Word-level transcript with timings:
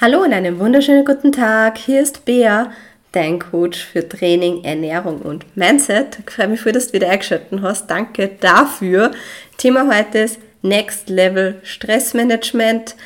Hallo 0.00 0.22
und 0.22 0.32
einen 0.32 0.58
wunderschönen 0.58 1.04
guten 1.04 1.32
Tag. 1.32 1.78
Hier 1.78 2.00
ist 2.00 2.24
Bea, 2.24 2.72
dein 3.12 3.38
Coach 3.38 3.84
für 3.84 4.08
Training, 4.08 4.64
Ernährung 4.64 5.20
und 5.20 5.56
Mindset. 5.56 6.18
Ich 6.26 6.34
freue 6.34 6.48
mich 6.48 6.60
voll, 6.60 6.72
dass 6.72 6.88
du 6.88 6.94
wieder 6.94 7.10
eingeschaltet 7.10 7.60
hast. 7.60 7.88
Danke 7.88 8.30
dafür. 8.40 9.12
Thema 9.58 9.94
heute 9.94 10.20
ist 10.20 10.40
Next 10.62 11.08
Level 11.08 11.60
Stressmanagement. 11.62 12.96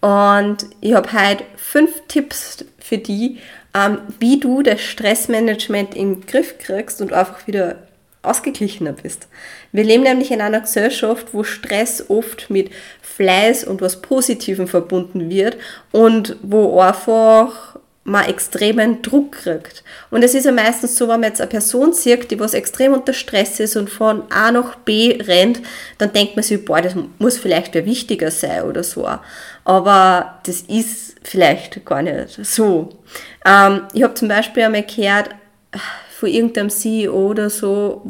Und 0.00 0.66
ich 0.80 0.92
habe 0.94 1.10
heute 1.12 1.44
fünf 1.56 2.02
Tipps 2.08 2.64
für 2.78 2.98
dich, 2.98 3.38
ähm, 3.72 3.98
wie 4.18 4.38
du 4.38 4.62
das 4.62 4.82
Stressmanagement 4.82 5.94
im 5.94 6.26
Griff 6.26 6.58
kriegst 6.58 7.00
und 7.00 7.12
einfach 7.12 7.46
wieder 7.46 7.76
ausgeglichener 8.22 8.92
bist. 8.92 9.28
Wir 9.72 9.84
leben 9.84 10.04
nämlich 10.04 10.30
in 10.30 10.40
einer 10.40 10.60
Gesellschaft, 10.60 11.28
wo 11.32 11.42
Stress 11.44 12.08
oft 12.08 12.50
mit 12.50 12.70
Fleiß 13.16 13.64
und 13.64 13.80
was 13.80 14.00
Positivem 14.00 14.66
verbunden 14.66 15.30
wird 15.30 15.56
und 15.90 16.36
wo 16.42 16.80
einfach 16.80 17.76
man 18.04 18.24
extremen 18.24 19.00
Druck 19.02 19.32
kriegt. 19.32 19.84
Und 20.10 20.24
es 20.24 20.34
ist 20.34 20.44
ja 20.44 20.52
meistens 20.52 20.96
so, 20.96 21.06
wenn 21.06 21.20
man 21.20 21.30
jetzt 21.30 21.40
eine 21.40 21.50
Person 21.50 21.92
sieht, 21.92 22.30
die 22.30 22.40
was 22.40 22.52
extrem 22.52 22.94
unter 22.94 23.12
Stress 23.12 23.60
ist 23.60 23.76
und 23.76 23.90
von 23.90 24.24
A 24.30 24.50
nach 24.50 24.74
B 24.76 25.18
rennt, 25.20 25.60
dann 25.98 26.12
denkt 26.12 26.34
man 26.34 26.42
sich, 26.42 26.64
boah, 26.64 26.82
das 26.82 26.94
muss 27.18 27.38
vielleicht 27.38 27.74
wer 27.74 27.86
wichtiger 27.86 28.32
sein 28.32 28.64
oder 28.64 28.82
so. 28.82 29.08
Aber 29.64 30.40
das 30.44 30.62
ist 30.62 31.14
vielleicht 31.22 31.84
gar 31.84 32.02
nicht 32.02 32.40
so. 32.44 32.88
Ähm, 33.46 33.82
ich 33.92 34.02
habe 34.02 34.14
zum 34.14 34.26
Beispiel 34.26 34.64
einmal 34.64 34.82
gehört, 34.82 35.30
von 36.18 36.28
irgendeinem 36.28 36.70
CEO 36.70 37.30
oder 37.30 37.50
so, 37.50 38.02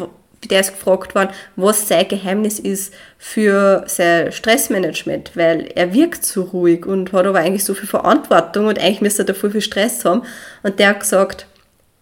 der 0.51 0.61
ist 0.61 0.73
gefragt 0.73 1.15
worden, 1.15 1.31
was 1.57 1.89
sein 1.89 2.09
Geheimnis 2.09 2.59
ist 2.59 2.93
für 3.19 3.85
sein 3.87 4.33
Stressmanagement, 4.33 5.37
weil 5.37 5.69
er 5.75 5.95
wirkt 5.95 6.25
so 6.25 6.43
ruhig 6.43 6.87
und 6.87 7.13
hat 7.13 7.27
aber 7.27 7.39
eigentlich 7.39 7.65
so 7.65 7.75
viel 7.75 7.89
Verantwortung 7.89 8.67
und 8.67 8.79
eigentlich 8.79 9.01
müsste 9.01 9.23
er 9.23 9.27
da 9.27 9.35
viel 9.35 9.61
Stress 9.61 10.05
haben. 10.05 10.23
Und 10.63 10.79
der 10.79 10.91
hat 10.91 11.01
gesagt, 11.01 11.47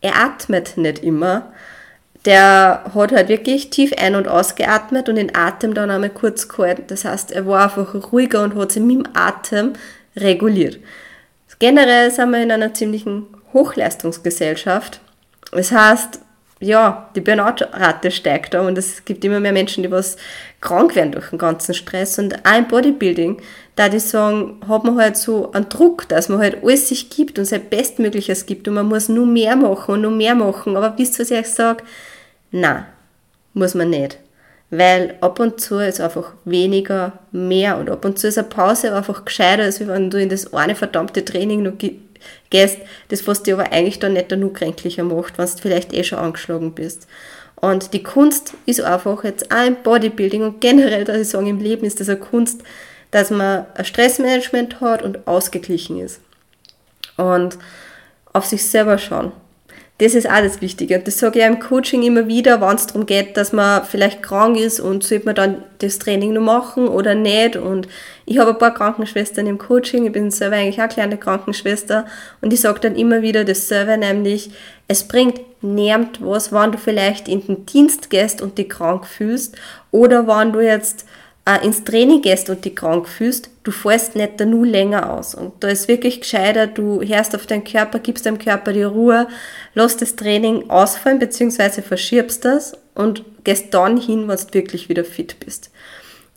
er 0.01 0.17
atmet 0.17 0.77
nicht 0.77 1.03
immer. 1.03 1.53
Der 2.25 2.84
hat 2.95 3.12
halt 3.12 3.29
wirklich 3.29 3.70
tief 3.70 3.92
ein- 3.98 4.14
und 4.14 4.29
ausgeatmet 4.29 5.09
und 5.09 5.17
den 5.17 5.34
Atem 5.34 5.75
dann 5.75 5.91
einmal 5.91 6.11
kurz 6.11 6.48
gehalten. 6.48 6.84
Das 6.89 7.05
heißt, 7.05 7.33
er 7.33 7.47
war 7.47 7.64
einfach 7.64 8.12
ruhiger 8.12 8.42
und 8.42 8.57
hat 8.57 8.73
sich 8.73 8.83
mit 8.83 8.97
dem 8.97 9.09
Atem 9.14 9.73
reguliert. 10.17 10.79
Generell 11.59 12.11
sind 12.11 12.31
wir 12.31 12.42
in 12.42 12.51
einer 12.51 12.73
ziemlichen 12.73 13.27
Hochleistungsgesellschaft 13.53 15.01
das 15.53 15.73
heißt, 15.73 16.20
ja, 16.61 17.08
die 17.16 17.22
Burnout-Rate 17.22 18.11
steigt 18.11 18.53
da 18.53 18.61
und 18.61 18.77
es 18.77 19.06
gibt 19.06 19.25
immer 19.25 19.41
mehr 19.41 19.53
Menschen, 19.53 19.83
die 19.83 19.91
was 19.91 20.19
krank 20.61 20.94
werden 20.94 21.12
durch 21.12 21.30
den 21.30 21.39
ganzen 21.39 21.72
Stress. 21.75 22.19
Und 22.19 22.44
auch 22.44 22.58
im 22.58 22.69
Bodybuilding, 22.69 23.41
da 23.77 23.89
die 23.89 23.98
sagen, 23.98 24.61
hat 24.69 24.84
man 24.84 24.98
halt 24.98 25.17
so 25.17 25.52
einen 25.52 25.70
Druck, 25.70 26.06
dass 26.08 26.28
man 26.28 26.39
halt 26.39 26.62
alles 26.62 26.89
sich 26.89 27.08
gibt 27.08 27.39
und 27.39 27.47
sein 27.47 27.62
Bestmögliches 27.70 28.44
gibt 28.44 28.69
und 28.69 28.75
man 28.75 28.86
muss 28.86 29.08
nur 29.08 29.27
mehr 29.27 29.56
machen 29.56 29.94
und 29.94 30.02
nur 30.02 30.11
mehr 30.11 30.34
machen. 30.34 30.77
Aber 30.77 30.98
wisst 30.98 31.19
ihr, 31.19 31.22
was 31.22 31.30
ich 31.30 31.48
sage? 31.48 31.83
Nein, 32.50 32.84
muss 33.55 33.74
man 33.74 33.89
nicht. 33.89 34.19
Weil 34.69 35.17
ab 35.22 35.41
und 35.41 35.61
zu 35.61 35.78
ist 35.78 36.00
einfach 36.00 36.34
weniger 36.45 37.14
mehr 37.33 37.78
und 37.78 37.89
ab 37.89 38.05
und 38.05 38.19
zu 38.19 38.28
ist 38.28 38.39
eine 38.39 38.48
Pause 38.48 38.95
einfach 38.95 39.24
gescheiter, 39.24 39.62
als 39.62 39.80
wenn 39.80 40.11
du 40.11 40.20
in 40.20 40.28
das 40.28 40.52
eine 40.52 40.77
verdammte 40.77 41.24
Training 41.24 41.62
noch 41.62 41.78
gehst, 42.51 42.79
das 43.09 43.27
was 43.27 43.43
dir 43.43 43.55
aber 43.55 43.73
eigentlich 43.73 43.99
dann 43.99 44.15
nicht 44.15 44.31
nur 44.31 44.53
kränklicher 44.53 45.05
macht, 45.05 45.39
wenn 45.39 45.47
du 45.47 45.57
vielleicht 45.61 45.93
eh 45.93 46.05
schon 46.05 46.19
angeschlagen 46.19 46.73
bist. 46.73 47.07
Und 47.57 47.93
die 47.93 48.03
Kunst 48.03 48.55
ist 48.67 48.81
einfach 48.81 49.23
jetzt 49.25 49.53
auch 49.53 49.67
im 49.67 49.77
Bodybuilding 49.83 50.43
und 50.43 50.61
generell, 50.61 51.05
dass 51.05 51.19
ich 51.19 51.29
sagen, 51.29 51.47
im 51.47 51.61
Leben 51.61 51.85
ist 51.85 52.01
das 52.01 52.09
eine 52.09 52.19
Kunst, 52.19 52.63
dass 53.11 53.31
man 53.31 53.67
ein 53.75 53.85
Stressmanagement 53.85 54.81
hat 54.81 55.03
und 55.03 55.27
ausgeglichen 55.27 56.01
ist. 56.01 56.21
Und 57.17 57.59
auf 58.33 58.47
sich 58.47 58.67
selber 58.67 58.97
schauen. 58.97 59.33
Das 60.01 60.15
ist 60.15 60.27
alles 60.27 60.62
Wichtige. 60.62 60.97
Und 60.97 61.06
das 61.06 61.19
sage 61.19 61.41
ich 61.41 61.45
im 61.45 61.61
Coaching 61.61 62.03
immer 62.03 62.27
wieder, 62.27 62.62
wenn 62.62 62.75
es 62.75 62.87
darum 62.87 63.05
geht, 63.05 63.37
dass 63.37 63.53
man 63.53 63.85
vielleicht 63.85 64.23
krank 64.23 64.58
ist 64.58 64.80
und 64.80 65.05
sollte 65.05 65.27
man 65.27 65.35
dann 65.35 65.64
das 65.79 65.98
Training 65.98 66.33
noch 66.33 66.41
machen 66.41 66.89
oder 66.89 67.14
nicht. 67.14 67.57
Und 67.57 67.86
ich 68.24 68.39
habe 68.39 68.52
ein 68.52 68.58
paar 68.58 68.73
Krankenschwestern 68.73 69.47
im 69.47 69.58
Coaching, 69.58 70.07
ich 70.07 70.13
bin 70.13 70.30
selber 70.30 70.57
eigentlich 70.57 70.79
auch 70.79 70.85
eine 70.85 70.92
kleine 70.95 71.17
Krankenschwester 71.19 72.07
und 72.41 72.51
ich 72.51 72.63
sage 72.63 72.80
dann 72.80 72.97
immer 72.97 73.20
wieder 73.20 73.45
dasselbe, 73.45 73.98
nämlich 73.98 74.51
es 74.89 75.05
bringt 75.05 75.39
niemand 75.61 76.24
was, 76.24 76.51
wenn 76.51 76.73
du 76.73 76.79
vielleicht 76.79 77.29
in 77.29 77.47
den 77.47 77.67
Dienst 77.67 78.08
gehst 78.08 78.41
und 78.41 78.57
dich 78.57 78.70
krank 78.70 79.07
fühlst 79.07 79.55
oder 79.91 80.27
wenn 80.27 80.55
du 80.55 80.61
jetzt 80.61 81.05
äh, 81.46 81.64
ins 81.64 81.84
Training 81.84 82.23
gehst 82.23 82.51
und 82.51 82.64
dich 82.64 82.77
krank 82.77 83.08
fühlst, 83.08 83.51
du 83.62 83.70
fällst 83.70 84.17
nicht 84.17 84.39
da 84.39 84.45
nur 84.45 84.67
länger 84.67 85.12
aus. 85.12 85.34
Und 85.34 85.52
da 85.61 85.68
ist 85.68 85.89
wirklich 85.89 86.20
gescheiter, 86.20 86.67
du 86.67 87.02
hörst 87.02 87.34
auf 87.34 87.46
deinen 87.46 87.64
Körper, 87.64 87.98
gibst 87.98 88.27
deinem 88.27 88.39
Körper 88.39 88.73
die 88.73 88.83
Ruhe, 88.83 89.28
lass 89.74 89.96
das 89.96 90.17
Training 90.17 90.68
ausfallen, 90.70 91.18
beziehungsweise 91.18 91.83
verschiebst 91.83 92.45
das 92.45 92.74
und 92.95 93.24
gehst 93.45 93.73
dann 93.73 93.96
hin, 93.96 94.29
wenn 94.29 94.36
du 94.36 94.55
wirklich 94.55 94.89
wieder 94.89 95.05
fit 95.05 95.40
bist. 95.40 95.70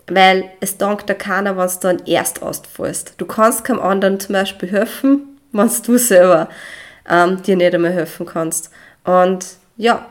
Weil 0.08 0.50
es 0.60 0.78
dankt 0.78 1.10
da 1.10 1.14
keiner, 1.14 1.58
wenn 1.58 1.68
du 1.68 1.74
dann 1.82 2.06
erst 2.06 2.42
ausfallst. 2.42 3.14
Du 3.18 3.26
kannst 3.26 3.64
keinem 3.64 3.80
anderen 3.80 4.20
zum 4.20 4.34
Beispiel 4.34 4.70
helfen, 4.70 5.40
wenn 5.52 5.72
du 5.86 5.98
selber 5.98 6.50
ähm, 7.10 7.42
dir 7.42 7.56
nicht 7.56 7.74
einmal 7.74 7.92
helfen 7.92 8.26
kannst. 8.26 8.70
Und 9.06 9.46
ja, 9.78 10.06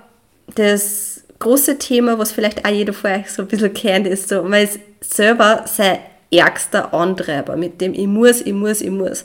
das 0.55 1.25
große 1.43 1.79
Thema, 1.79 2.19
was 2.19 2.33
vielleicht 2.33 2.65
auch 2.65 2.71
jeder 2.71 2.93
von 2.93 3.13
euch 3.13 3.31
so 3.31 3.43
ein 3.43 3.49
bisschen 3.49 3.75
kennt, 3.75 4.07
ist 4.07 4.29
so, 4.29 4.43
man 4.43 4.63
ist 4.63 4.79
selber 5.01 5.65
sein 5.67 5.99
ärgster 6.31 6.95
Antreiber, 6.95 7.57
mit 7.57 7.81
dem 7.81 7.93
ich 7.93 8.07
muss, 8.07 8.41
ich 8.41 8.55
muss, 8.55 8.81
ich 8.81 8.91
muss. 8.91 9.25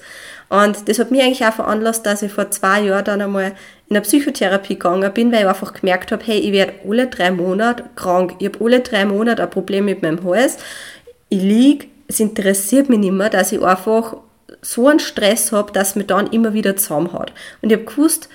Und 0.49 0.87
das 0.89 0.99
hat 0.99 1.11
mich 1.11 1.21
eigentlich 1.21 1.45
auch 1.45 1.53
veranlasst, 1.53 2.05
dass 2.05 2.21
ich 2.21 2.31
vor 2.31 2.51
zwei 2.51 2.81
Jahren 2.81 3.05
dann 3.05 3.21
einmal 3.21 3.53
in 3.89 3.95
eine 3.95 4.01
Psychotherapie 4.01 4.75
gegangen 4.75 5.13
bin, 5.13 5.31
weil 5.31 5.41
ich 5.41 5.47
einfach 5.47 5.73
gemerkt 5.73 6.11
habe, 6.11 6.23
hey, 6.25 6.39
ich 6.39 6.51
werde 6.51 6.73
alle 6.87 7.07
drei 7.07 7.31
Monate 7.31 7.85
krank. 7.95 8.35
Ich 8.39 8.47
habe 8.47 8.63
alle 8.63 8.79
drei 8.81 9.05
Monate 9.05 9.43
ein 9.43 9.49
Problem 9.49 9.85
mit 9.85 10.01
meinem 10.01 10.23
Hals. 10.23 10.57
Ich 11.29 11.41
liege, 11.41 11.87
es 12.07 12.19
interessiert 12.19 12.89
mich 12.89 12.99
nicht 12.99 13.13
mehr, 13.13 13.29
dass 13.29 13.51
ich 13.51 13.61
einfach 13.61 14.17
so 14.61 14.87
einen 14.87 14.99
Stress 14.99 15.51
habe, 15.51 15.71
dass 15.71 15.95
mir 15.95 16.05
dann 16.05 16.27
immer 16.27 16.53
wieder 16.53 16.75
zusammenhaut. 16.75 17.31
Und 17.61 17.71
ich 17.71 17.77
habe 17.77 17.85
gewusst, 17.85 18.29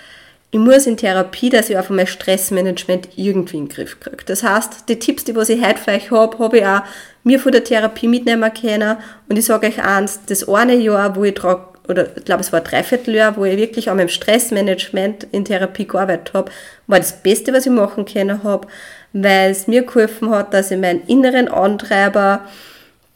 ich 0.55 0.59
muss 0.59 0.87
in 0.87 0.99
Therapie, 0.99 1.49
dass 1.49 1.71
ich 1.71 1.79
einfach 1.79 1.95
mein 1.95 2.07
Stressmanagement 2.07 3.09
irgendwie 3.17 3.57
in 3.57 3.65
den 3.65 3.75
Griff 3.75 3.99
kriege. 4.01 4.23
Das 4.27 4.43
heißt, 4.43 4.87
die 4.87 4.99
Tipps, 4.99 5.25
die 5.25 5.35
was 5.35 5.49
ich 5.49 5.65
heute 5.65 5.79
vielleicht 5.79 6.11
habe, 6.11 6.39
habe 6.39 6.59
ich 6.59 6.67
auch 6.67 6.83
mir 7.25 7.41
von 7.41 7.53
der 7.53 7.65
Therapie 7.65 8.07
mitnehmen 8.07 8.53
können. 8.53 8.99
Und 9.31 9.39
ich 9.39 9.47
sage 9.47 9.69
euch 9.69 9.83
eins, 9.83 10.21
das 10.27 10.47
eine 10.47 10.75
Jahr, 10.75 11.17
wo 11.17 11.25
ich 11.25 11.33
trage, 11.33 11.63
oder 11.89 12.15
ich 12.15 12.27
glaube, 12.27 12.43
es 12.43 12.53
war 12.53 12.61
ein 12.61 12.67
Dreivierteljahr, 12.67 13.39
wo 13.39 13.47
ich 13.47 13.57
wirklich 13.57 13.89
an 13.89 13.97
meinem 13.97 14.11
Stressmanagement 14.11 15.27
in 15.33 15.47
Therapie 15.47 15.87
gearbeitet 15.87 16.35
habe, 16.35 16.53
war 16.87 16.99
das 16.99 17.23
Beste, 17.23 17.55
was 17.55 17.65
ich 17.65 17.73
machen 17.73 18.05
können 18.05 18.45
habe, 18.45 18.69
weil 19.15 19.53
es 19.53 19.69
mir 19.69 19.84
geholfen 19.84 20.29
hat, 20.29 20.53
dass 20.53 20.71
ich 20.71 20.79
meinen 20.79 21.03
inneren 21.07 21.49
Antreiber 21.49 22.45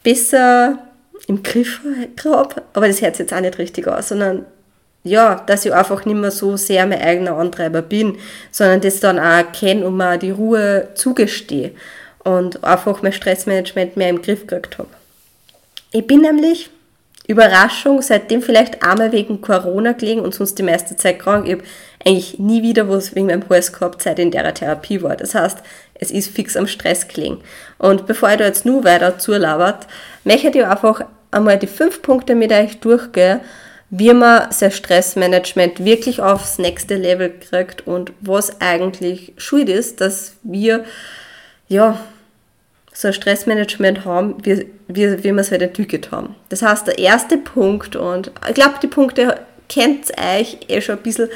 besser 0.03 0.79
im 1.27 1.43
Griff 1.43 1.83
habe. 2.25 2.63
Aber 2.73 2.89
das 2.89 3.03
hört 3.03 3.19
jetzt 3.19 3.35
auch 3.35 3.41
nicht 3.41 3.59
richtig 3.59 3.89
aus, 3.89 4.09
sondern 4.09 4.47
ja, 5.07 5.43
dass 5.47 5.65
ich 5.65 5.73
einfach 5.73 6.05
nicht 6.05 6.17
mehr 6.17 6.31
so 6.31 6.57
sehr 6.57 6.87
mein 6.87 7.01
eigener 7.01 7.37
Antreiber 7.37 7.83
bin, 7.83 8.19
sondern 8.51 8.81
das 8.81 9.01
dann 9.01 9.19
auch 9.19 9.53
kenne 9.53 9.87
und 9.87 9.97
mir 9.97 10.19
die 10.19 10.31
Ruhe 10.31 10.89
zugestehe 10.95 11.73
und 12.25 12.65
einfach 12.65 13.03
mein 13.03 13.13
Stressmanagement 13.13 13.97
mehr 13.97 14.09
im 14.09 14.23
Griff 14.23 14.47
gekriegt 14.47 14.79
habe. 14.79 14.89
Ich 15.93 16.07
bin 16.07 16.23
nämlich, 16.23 16.71
Überraschung, 17.29 18.03
seitdem 18.03 18.43
vielleicht 18.43 18.83
einmal 18.83 19.11
wegen 19.13 19.41
Corona 19.41 19.93
gelegen 19.93 20.21
und 20.21 20.35
sonst 20.35 20.59
die 20.59 20.63
meiste 20.63 20.97
Zeit 20.97 21.19
krank. 21.19 21.47
Ich 21.47 21.55
habe 21.55 21.65
eigentlich 22.05 22.39
nie 22.39 22.63
wieder 22.63 22.89
was 22.89 23.15
wegen 23.15 23.27
meinem 23.27 23.49
Hals 23.49 23.73
gehabt, 23.73 24.03
seit 24.03 24.19
ich 24.19 24.27
in 24.27 24.31
der 24.31 24.55
Therapie 24.55 25.03
war. 25.03 25.17
Das 25.17 25.35
heißt, 25.35 25.59
es 25.95 26.11
ist 26.11 26.31
fix 26.31 26.57
am 26.57 26.67
Stress 26.67 27.09
gelegen. 27.09 27.39
Und 27.79 28.07
bevor 28.07 28.31
ich 28.31 28.37
da 28.37 28.45
jetzt 28.45 28.65
nur 28.65 28.85
weiter 28.85 29.19
zulabert, 29.19 29.87
möchte 30.25 30.49
ich 30.49 30.65
einfach 30.65 31.01
einmal 31.31 31.59
die 31.59 31.67
fünf 31.67 32.03
Punkte 32.03 32.35
mit 32.35 32.53
euch 32.53 32.79
durchgehen, 32.79 33.41
wie 33.91 34.13
man 34.13 34.51
sein 34.51 34.73
Stressmanagement 34.73 35.85
wirklich 35.85 36.21
aufs 36.21 36.59
nächste 36.59 36.97
Level 36.97 37.33
kriegt 37.39 37.87
und 37.87 38.13
was 38.21 38.61
eigentlich 38.61 39.33
schuld 39.37 39.69
ist, 39.69 40.01
dass 40.01 40.35
wir 40.43 40.85
ja 41.69 41.99
so 42.93 43.09
ein 43.09 43.15
Stressmanagement 43.15 44.05
haben, 44.05 44.37
wie, 44.43 44.67
wie, 44.89 45.23
wie 45.23 45.33
wir 45.33 45.37
es 45.37 45.51
halt 45.51 45.63
entwickelt 45.63 46.11
haben. 46.11 46.35
Das 46.49 46.63
heißt, 46.63 46.87
der 46.87 46.99
erste 46.99 47.37
Punkt, 47.37 47.95
und 47.95 48.33
ich 48.49 48.55
glaube, 48.55 48.77
die 48.83 48.87
Punkte 48.87 49.41
kennt 49.69 50.11
ihr 50.11 50.41
euch 50.41 50.59
eh 50.69 50.81
schon 50.81 50.97
ein 50.97 51.03
bisschen 51.03 51.29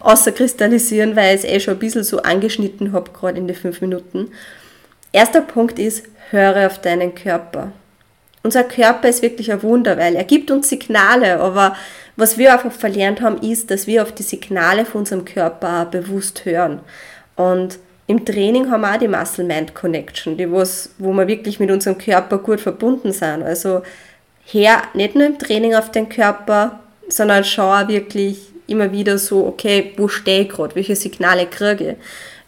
außerkristallisieren, 0.00 1.14
weil 1.14 1.36
ich 1.36 1.44
es 1.44 1.50
eh 1.50 1.60
schon 1.60 1.74
ein 1.74 1.80
bisschen 1.80 2.02
so 2.02 2.22
angeschnitten 2.22 2.92
habe, 2.92 3.10
gerade 3.12 3.38
in 3.38 3.46
den 3.46 3.56
fünf 3.56 3.80
Minuten. 3.80 4.30
Erster 5.12 5.42
Punkt 5.42 5.78
ist, 5.78 6.04
höre 6.30 6.66
auf 6.66 6.80
deinen 6.80 7.14
Körper. 7.14 7.72
Unser 8.42 8.64
Körper 8.64 9.08
ist 9.08 9.22
wirklich 9.22 9.52
ein 9.52 9.62
Wunder, 9.62 9.96
weil 9.96 10.16
er 10.16 10.24
gibt 10.24 10.50
uns 10.50 10.68
Signale, 10.68 11.38
aber 11.40 11.76
was 12.16 12.38
wir 12.38 12.52
einfach 12.52 12.72
verlernt 12.72 13.20
haben, 13.20 13.38
ist, 13.38 13.70
dass 13.70 13.86
wir 13.86 14.02
auf 14.02 14.12
die 14.12 14.22
Signale 14.22 14.84
von 14.84 15.00
unserem 15.00 15.24
Körper 15.24 15.86
bewusst 15.86 16.44
hören. 16.44 16.80
Und 17.36 17.78
im 18.06 18.24
Training 18.24 18.70
haben 18.70 18.82
wir 18.82 18.92
auch 18.92 18.98
die 18.98 19.08
Muscle-Mind-Connection, 19.08 20.36
die 20.36 20.50
was, 20.50 20.90
wo 20.98 21.12
wir 21.12 21.28
wirklich 21.28 21.60
mit 21.60 21.70
unserem 21.70 21.98
Körper 21.98 22.38
gut 22.38 22.60
verbunden 22.60 23.12
sind. 23.12 23.42
Also 23.42 23.82
her 24.44 24.82
nicht 24.94 25.14
nur 25.14 25.26
im 25.26 25.38
Training 25.38 25.74
auf 25.74 25.90
den 25.90 26.08
Körper, 26.08 26.80
sondern 27.08 27.44
schaue 27.44 27.88
wirklich 27.88 28.38
immer 28.66 28.92
wieder 28.92 29.18
so, 29.18 29.46
okay, 29.46 29.92
wo 29.96 30.08
stehe 30.08 30.42
ich 30.42 30.48
gerade, 30.48 30.74
welche 30.74 30.96
Signale 30.96 31.46
kriege 31.46 31.90
ich. 31.90 31.96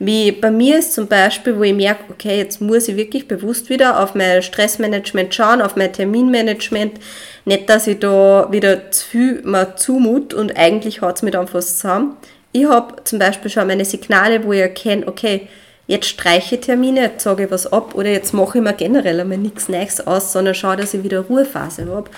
Wie 0.05 0.33
bei 0.33 0.51
mir 0.51 0.81
ist 0.81 0.93
zum 0.93 1.06
Beispiel, 1.06 1.56
wo 1.56 1.62
ich 1.62 1.73
merke, 1.73 2.05
okay, 2.11 2.37
jetzt 2.37 2.61
muss 2.61 2.89
ich 2.89 2.97
wirklich 2.97 3.27
bewusst 3.27 3.71
wieder 3.71 4.03
auf 4.03 4.15
mein 4.15 4.43
Stressmanagement 4.43 5.35
schauen, 5.35 5.62
auf 5.62 5.77
mein 5.77 5.95
Terminmanagement. 5.95 7.01
Nicht, 7.47 7.71
dass 7.71 7.87
ich 7.87 8.01
da 8.01 8.49
wieder 8.51 8.91
zu 8.91 9.06
viel 9.06 9.43
mal 9.45 9.77
zumut 9.77 10.35
und 10.35 10.59
eigentlich 10.59 11.01
hat 11.01 11.17
es 11.17 11.23
mich 11.23 11.33
dann 11.33 11.49
fast 11.49 11.79
zusammen. 11.79 12.17
Ich 12.53 12.67
habe 12.69 12.97
zum 13.05 13.19
Beispiel 13.19 13.51
schon 13.51 13.67
meine 13.67 13.87
Signale, 13.87 14.45
wo 14.45 14.53
ich 14.53 14.61
erkenne, 14.61 15.09
okay, 15.09 15.49
jetzt 15.87 16.07
streiche 16.07 16.57
ich 16.57 16.61
Termine, 16.61 17.00
jetzt 17.00 17.25
sage 17.25 17.45
ich 17.45 17.50
was 17.50 17.73
ab 17.73 17.95
oder 17.95 18.11
jetzt 18.11 18.35
mache 18.35 18.59
ich 18.59 18.65
mir 18.65 18.75
generell 18.75 19.21
einmal 19.21 19.39
nichts 19.39 19.71
Neues 19.71 20.07
aus, 20.07 20.35
sondern 20.35 20.55
schaue, 20.55 20.77
dass 20.77 20.93
ich 20.93 21.03
wieder 21.03 21.21
Ruhephase 21.21 21.89
habe. 21.91 22.11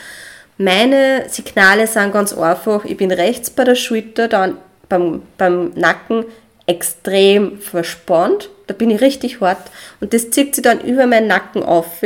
Meine 0.58 1.28
Signale 1.28 1.86
sind 1.86 2.12
ganz 2.12 2.32
einfach, 2.32 2.84
ich 2.84 2.96
bin 2.96 3.12
rechts 3.12 3.50
bei 3.50 3.62
der 3.62 3.76
Schulter, 3.76 4.26
dann 4.26 4.56
beim, 4.88 5.22
beim 5.38 5.70
Nacken 5.76 6.24
extrem 6.66 7.58
verspannt. 7.58 8.50
Da 8.66 8.74
bin 8.74 8.90
ich 8.90 9.00
richtig 9.00 9.40
hart 9.40 9.70
und 10.00 10.12
das 10.12 10.30
zieht 10.30 10.54
sich 10.54 10.62
dann 10.62 10.80
über 10.80 11.06
meinen 11.06 11.28
Nacken 11.28 11.62
auf. 11.62 12.02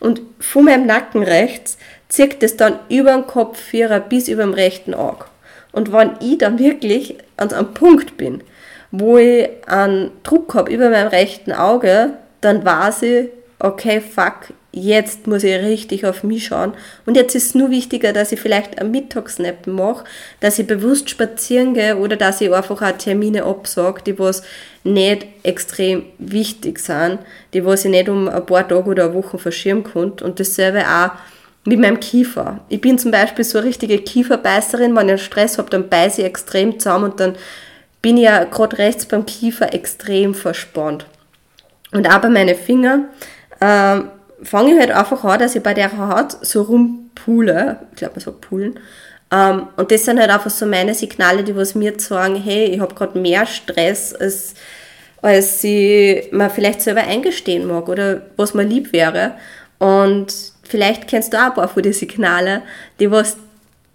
Und 0.00 0.22
von 0.40 0.64
meinem 0.64 0.86
Nacken 0.86 1.22
rechts 1.22 1.78
zieht 2.08 2.42
es 2.42 2.56
dann 2.56 2.78
über 2.88 3.12
den 3.12 3.26
Kopfvierer 3.26 4.00
bis 4.00 4.28
über 4.28 4.42
dem 4.42 4.54
rechten 4.54 4.94
Auge. 4.94 5.26
Und 5.72 5.92
wenn 5.92 6.12
ich 6.20 6.38
dann 6.38 6.58
wirklich 6.58 7.16
an 7.36 7.52
einem 7.52 7.72
Punkt 7.74 8.16
bin, 8.16 8.42
wo 8.90 9.16
ich 9.16 9.48
einen 9.66 10.10
Druck 10.22 10.54
habe 10.54 10.72
über 10.72 10.90
meinem 10.90 11.08
rechten 11.08 11.52
Auge, 11.52 12.14
dann 12.40 12.64
weiß 12.64 13.02
ich, 13.02 13.28
okay, 13.58 14.00
fuck, 14.00 14.52
jetzt 14.72 15.26
muss 15.26 15.44
ich 15.44 15.54
richtig 15.54 16.06
auf 16.06 16.24
mich 16.24 16.46
schauen. 16.46 16.72
Und 17.06 17.16
jetzt 17.16 17.34
ist 17.34 17.46
es 17.46 17.54
nur 17.54 17.70
wichtiger, 17.70 18.12
dass 18.12 18.32
ich 18.32 18.40
vielleicht 18.40 18.80
am 18.80 18.90
Mittagsnap 18.90 19.66
mache, 19.66 20.04
dass 20.40 20.58
ich 20.58 20.66
bewusst 20.66 21.10
spazieren 21.10 21.74
gehe 21.74 21.96
oder 21.96 22.16
dass 22.16 22.40
ich 22.40 22.52
einfach 22.52 22.80
auch 22.80 22.98
Termine 22.98 23.44
absage, 23.44 24.02
die 24.04 24.18
was 24.18 24.42
nicht 24.82 25.26
extrem 25.42 26.06
wichtig 26.18 26.78
sind, 26.78 27.18
die 27.52 27.64
was 27.64 27.84
ich 27.84 27.90
nicht 27.90 28.08
um 28.08 28.28
ein 28.28 28.46
paar 28.46 28.66
Tage 28.66 28.88
oder 28.88 29.04
eine 29.04 29.14
Woche 29.14 29.38
verschieben 29.38 29.84
kann. 29.84 30.12
Und 30.22 30.40
dasselbe 30.40 30.84
auch 30.88 31.10
mit 31.64 31.78
meinem 31.78 32.00
Kiefer. 32.00 32.60
Ich 32.68 32.80
bin 32.80 32.98
zum 32.98 33.10
Beispiel 33.10 33.44
so 33.44 33.58
eine 33.58 33.68
richtige 33.68 33.98
Kieferbeißerin, 33.98 34.96
wenn 34.96 35.08
ich 35.10 35.22
Stress 35.22 35.58
habe, 35.58 35.70
dann 35.70 35.88
beiße 35.88 36.22
ich 36.22 36.26
extrem 36.26 36.80
zusammen 36.80 37.04
und 37.04 37.20
dann 37.20 37.36
bin 38.00 38.16
ich 38.16 38.24
ja 38.24 38.44
gerade 38.44 38.78
rechts 38.78 39.06
beim 39.06 39.24
Kiefer 39.26 39.72
extrem 39.72 40.34
verspannt. 40.34 41.06
Und 41.92 42.08
auch 42.08 42.18
bei 42.18 42.30
meinen 42.30 42.56
Fingern, 42.56 43.06
ähm, 43.60 44.08
fange 44.42 44.74
ich 44.74 44.78
halt 44.78 44.90
einfach 44.90 45.24
an, 45.24 45.38
dass 45.38 45.54
ich 45.54 45.62
bei 45.62 45.74
der 45.74 45.96
Haut 45.96 46.36
so 46.44 46.62
rumpule, 46.62 47.80
ich 47.90 47.96
glaube, 47.96 48.14
man 48.14 48.20
sagt 48.20 48.40
pulen, 48.42 48.78
ähm, 49.32 49.68
und 49.76 49.90
das 49.90 50.04
sind 50.04 50.20
halt 50.20 50.30
einfach 50.30 50.50
so 50.50 50.66
meine 50.66 50.94
Signale, 50.94 51.42
die 51.42 51.56
was 51.56 51.74
mir 51.74 51.98
sagen, 51.98 52.36
hey, 52.36 52.66
ich 52.66 52.80
habe 52.80 52.94
gerade 52.94 53.18
mehr 53.18 53.46
Stress, 53.46 54.14
als, 54.14 54.54
als 55.22 55.64
ich 55.64 56.30
mir 56.32 56.50
vielleicht 56.50 56.82
selber 56.82 57.02
eingestehen 57.02 57.66
mag 57.66 57.88
oder 57.88 58.22
was 58.36 58.52
mir 58.52 58.64
lieb 58.64 58.92
wäre. 58.92 59.34
Und 59.78 60.34
vielleicht 60.64 61.08
kennst 61.08 61.32
du 61.32 61.38
auch 61.38 61.46
ein 61.46 61.54
paar 61.54 61.68
von 61.68 61.82
den 61.82 61.94
Signale, 61.94 62.62
die 63.00 63.10
was 63.10 63.38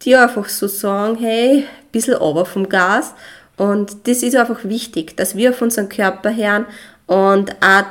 dir 0.02 0.24
einfach 0.24 0.50
so 0.50 0.68
sagen, 0.68 1.18
hey, 1.20 1.60
ein 1.60 1.92
bisschen 1.92 2.16
runter 2.16 2.46
vom 2.46 2.68
Gas. 2.68 3.14
Und 3.58 4.08
das 4.08 4.24
ist 4.24 4.36
einfach 4.36 4.64
wichtig, 4.64 5.18
dass 5.18 5.36
wir 5.36 5.52
auf 5.52 5.62
unseren 5.62 5.90
Körper 5.90 6.36
hören 6.36 6.66
und 7.08 7.52
auch 7.62 7.86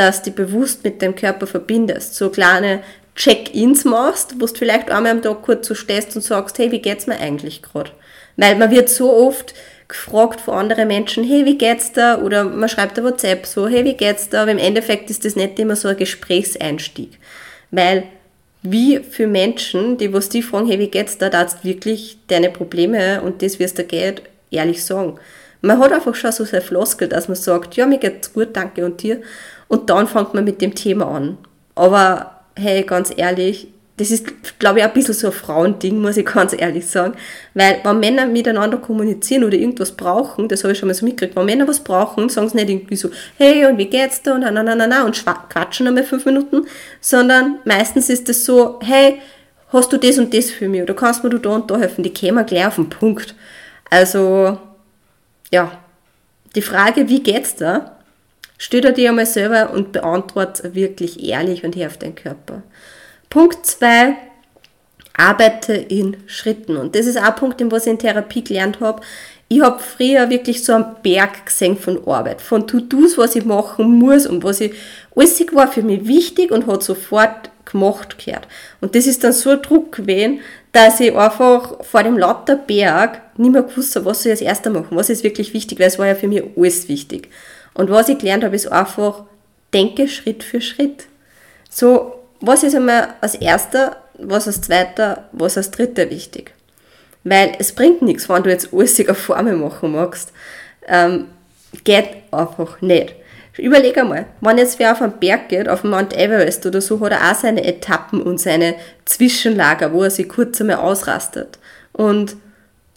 dass 0.00 0.22
du 0.22 0.30
bewusst 0.30 0.82
mit 0.82 1.02
dem 1.02 1.14
Körper 1.14 1.46
verbindest. 1.46 2.14
So 2.14 2.30
kleine 2.30 2.80
Check-ins 3.16 3.84
machst, 3.84 4.40
wo 4.40 4.46
du 4.46 4.54
vielleicht 4.54 4.90
einmal 4.90 5.12
am 5.12 5.20
Tag 5.20 5.42
kurz 5.42 5.68
so 5.68 5.74
stehst 5.74 6.16
und 6.16 6.22
sagst, 6.22 6.58
hey, 6.58 6.72
wie 6.72 6.80
geht's 6.80 7.06
mir 7.06 7.18
eigentlich 7.18 7.60
gerade? 7.60 7.90
Weil 8.38 8.56
man 8.56 8.70
wird 8.70 8.88
so 8.88 9.12
oft 9.12 9.52
gefragt 9.88 10.40
von 10.40 10.54
anderen 10.54 10.88
Menschen, 10.88 11.22
hey, 11.22 11.44
wie 11.44 11.58
geht's 11.58 11.92
da? 11.92 12.18
Oder 12.22 12.44
man 12.44 12.70
schreibt 12.70 12.98
ein 12.98 13.04
WhatsApp 13.04 13.44
so, 13.44 13.68
hey, 13.68 13.84
wie 13.84 13.92
geht's 13.92 14.30
da? 14.30 14.42
Aber 14.42 14.52
im 14.52 14.58
Endeffekt 14.58 15.10
ist 15.10 15.26
das 15.26 15.36
nicht 15.36 15.58
immer 15.58 15.76
so 15.76 15.88
ein 15.88 15.98
Gesprächseinstieg. 15.98 17.18
Weil 17.70 18.04
wie 18.62 19.00
für 19.00 19.26
Menschen, 19.26 19.98
die 19.98 20.14
was 20.14 20.30
die 20.30 20.42
fragen, 20.42 20.66
hey, 20.66 20.78
wie 20.78 20.88
geht's 20.88 21.18
da, 21.18 21.28
darfst 21.28 21.62
wirklich 21.62 22.16
deine 22.28 22.48
Probleme 22.48 23.20
und 23.20 23.42
das, 23.42 23.58
wie 23.58 23.64
es 23.64 23.74
da 23.74 23.82
geht, 23.82 24.22
ehrlich 24.50 24.82
sagen. 24.82 25.18
Man 25.60 25.78
hat 25.78 25.92
einfach 25.92 26.14
schon 26.14 26.32
so 26.32 26.46
sehr 26.46 26.62
Floskel, 26.62 27.08
dass 27.08 27.28
man 27.28 27.36
sagt, 27.36 27.76
ja, 27.76 27.84
mir 27.84 27.98
geht's 27.98 28.32
gut, 28.32 28.56
danke 28.56 28.82
und 28.86 29.02
dir. 29.02 29.20
Und 29.70 29.88
dann 29.88 30.08
fängt 30.08 30.34
man 30.34 30.42
mit 30.42 30.60
dem 30.60 30.74
Thema 30.74 31.06
an. 31.06 31.38
Aber 31.76 32.40
hey, 32.56 32.82
ganz 32.82 33.12
ehrlich, 33.16 33.68
das 33.98 34.10
ist, 34.10 34.58
glaube 34.58 34.80
ich, 34.80 34.84
ein 34.84 34.92
bisschen 34.92 35.14
so 35.14 35.28
ein 35.28 35.32
Frauending, 35.32 36.00
muss 36.00 36.16
ich 36.16 36.26
ganz 36.26 36.52
ehrlich 36.58 36.86
sagen. 36.88 37.14
Weil, 37.54 37.78
wenn 37.84 38.00
Männer 38.00 38.26
miteinander 38.26 38.78
kommunizieren 38.78 39.44
oder 39.44 39.56
irgendwas 39.56 39.92
brauchen, 39.92 40.48
das 40.48 40.64
habe 40.64 40.72
ich 40.72 40.78
schon 40.80 40.88
mal 40.88 40.94
so 40.94 41.04
mitgekriegt, 41.04 41.36
wenn 41.36 41.46
Männer 41.46 41.68
was 41.68 41.78
brauchen, 41.84 42.28
sagen 42.28 42.48
sie 42.48 42.56
nicht 42.56 42.68
irgendwie 42.68 42.96
so, 42.96 43.10
hey, 43.36 43.64
und 43.64 43.78
wie 43.78 43.86
geht's 43.86 44.20
da? 44.22 44.34
Und 44.34 44.40
na, 44.40 44.50
na, 44.50 44.74
na, 44.74 44.88
na, 44.88 45.04
und 45.04 45.24
quatschen 45.48 45.86
einmal 45.86 46.02
fünf 46.02 46.26
Minuten, 46.26 46.66
sondern 47.00 47.60
meistens 47.64 48.10
ist 48.10 48.28
es 48.28 48.44
so, 48.44 48.80
hey, 48.82 49.20
hast 49.72 49.92
du 49.92 49.98
das 49.98 50.18
und 50.18 50.34
das 50.34 50.50
für 50.50 50.68
mich? 50.68 50.82
Oder 50.82 50.94
kannst 50.94 51.22
mir 51.22 51.30
du 51.30 51.38
da 51.38 51.50
und 51.50 51.70
da 51.70 51.78
helfen? 51.78 52.02
Die 52.02 52.12
kämen 52.12 52.44
gleich 52.44 52.66
auf 52.66 52.74
den 52.74 52.88
Punkt. 52.88 53.36
Also, 53.88 54.58
ja, 55.52 55.70
die 56.56 56.62
Frage, 56.62 57.08
wie 57.08 57.22
geht's 57.22 57.54
da? 57.54 57.99
Stell 58.62 58.82
dir 58.82 58.92
die 58.92 59.08
einmal 59.08 59.24
selber 59.24 59.70
und 59.72 59.92
beantworte 59.92 60.74
wirklich 60.74 61.24
ehrlich 61.26 61.64
und 61.64 61.76
hör 61.76 61.86
auf 61.86 61.96
deinen 61.96 62.14
Körper. 62.14 62.62
Punkt 63.30 63.64
2, 63.64 64.14
arbeite 65.16 65.72
in 65.72 66.18
Schritten. 66.26 66.76
Und 66.76 66.94
das 66.94 67.06
ist 67.06 67.16
auch 67.16 67.28
ein 67.28 67.34
Punkt, 67.36 67.58
den 67.58 67.72
was 67.72 67.86
ich 67.86 67.92
in 67.92 67.98
Therapie 67.98 68.44
gelernt 68.44 68.80
habe. 68.80 69.00
Ich 69.48 69.62
habe 69.62 69.82
früher 69.82 70.28
wirklich 70.28 70.62
so 70.62 70.74
einen 70.74 70.94
Berg 71.02 71.46
gesehen 71.46 71.78
von 71.78 72.06
Arbeit, 72.06 72.42
von 72.42 72.66
To-Dos, 72.66 73.16
was 73.16 73.34
ich 73.34 73.46
machen 73.46 73.98
muss 73.98 74.26
und 74.26 74.44
was 74.44 74.60
ich, 74.60 74.74
alles 75.16 75.40
war 75.54 75.72
für 75.72 75.82
mich 75.82 76.06
wichtig 76.06 76.50
und 76.50 76.66
hat 76.66 76.82
sofort 76.82 77.50
gemacht 77.64 78.22
gehört. 78.22 78.46
Und 78.82 78.94
das 78.94 79.06
ist 79.06 79.24
dann 79.24 79.32
so 79.32 79.50
ein 79.50 79.62
Druck 79.62 79.92
gewesen, 79.92 80.40
dass 80.72 81.00
ich 81.00 81.16
einfach 81.16 81.82
vor 81.82 82.02
dem 82.02 82.18
lauter 82.18 82.56
Berg 82.56 83.22
nicht 83.38 83.52
mehr 83.52 83.62
gewusst 83.62 83.96
habe, 83.96 84.04
was 84.04 84.22
soll 84.22 84.32
ich 84.32 84.40
als 84.40 84.46
erster 84.46 84.68
machen, 84.68 84.98
was 84.98 85.08
ist 85.08 85.24
wirklich 85.24 85.54
wichtig, 85.54 85.80
weil 85.80 85.88
es 85.88 85.98
war 85.98 86.06
ja 86.06 86.14
für 86.14 86.28
mich 86.28 86.42
alles 86.56 86.88
wichtig. 86.90 87.30
Und 87.74 87.90
was 87.90 88.08
ich 88.08 88.18
gelernt 88.18 88.44
habe, 88.44 88.56
ist 88.56 88.70
einfach, 88.70 89.24
denke 89.72 90.08
Schritt 90.08 90.42
für 90.42 90.60
Schritt. 90.60 91.06
So, 91.68 92.14
was 92.40 92.62
ist 92.62 92.74
einmal 92.74 93.14
als 93.20 93.34
erster, 93.34 93.96
was 94.18 94.46
als 94.46 94.60
zweiter, 94.60 95.28
was 95.32 95.56
als 95.56 95.70
dritter 95.70 96.10
wichtig? 96.10 96.52
Weil 97.22 97.52
es 97.58 97.72
bringt 97.72 98.02
nichts, 98.02 98.28
wenn 98.28 98.42
du 98.42 98.50
jetzt 98.50 98.72
auf 98.72 99.18
Formel 99.18 99.56
machen 99.56 99.92
magst. 99.92 100.32
Ähm, 100.86 101.26
geht 101.84 102.08
einfach 102.30 102.80
nicht. 102.80 103.14
Überleg 103.56 103.98
einmal, 103.98 104.26
wenn 104.40 104.58
jetzt 104.58 104.78
wer 104.78 104.92
auf 104.92 105.02
einen 105.02 105.18
Berg 105.18 105.48
geht, 105.48 105.68
auf 105.68 105.84
Mount 105.84 106.16
Everest 106.16 106.64
oder 106.64 106.80
so, 106.80 107.00
hat 107.00 107.12
er 107.12 107.30
auch 107.30 107.34
seine 107.34 107.64
Etappen 107.64 108.22
und 108.22 108.38
seine 108.38 108.74
Zwischenlager, 109.04 109.92
wo 109.92 110.02
er 110.02 110.10
sich 110.10 110.28
kurz 110.28 110.60
einmal 110.60 110.76
ausrastet. 110.76 111.58
Und 111.92 112.36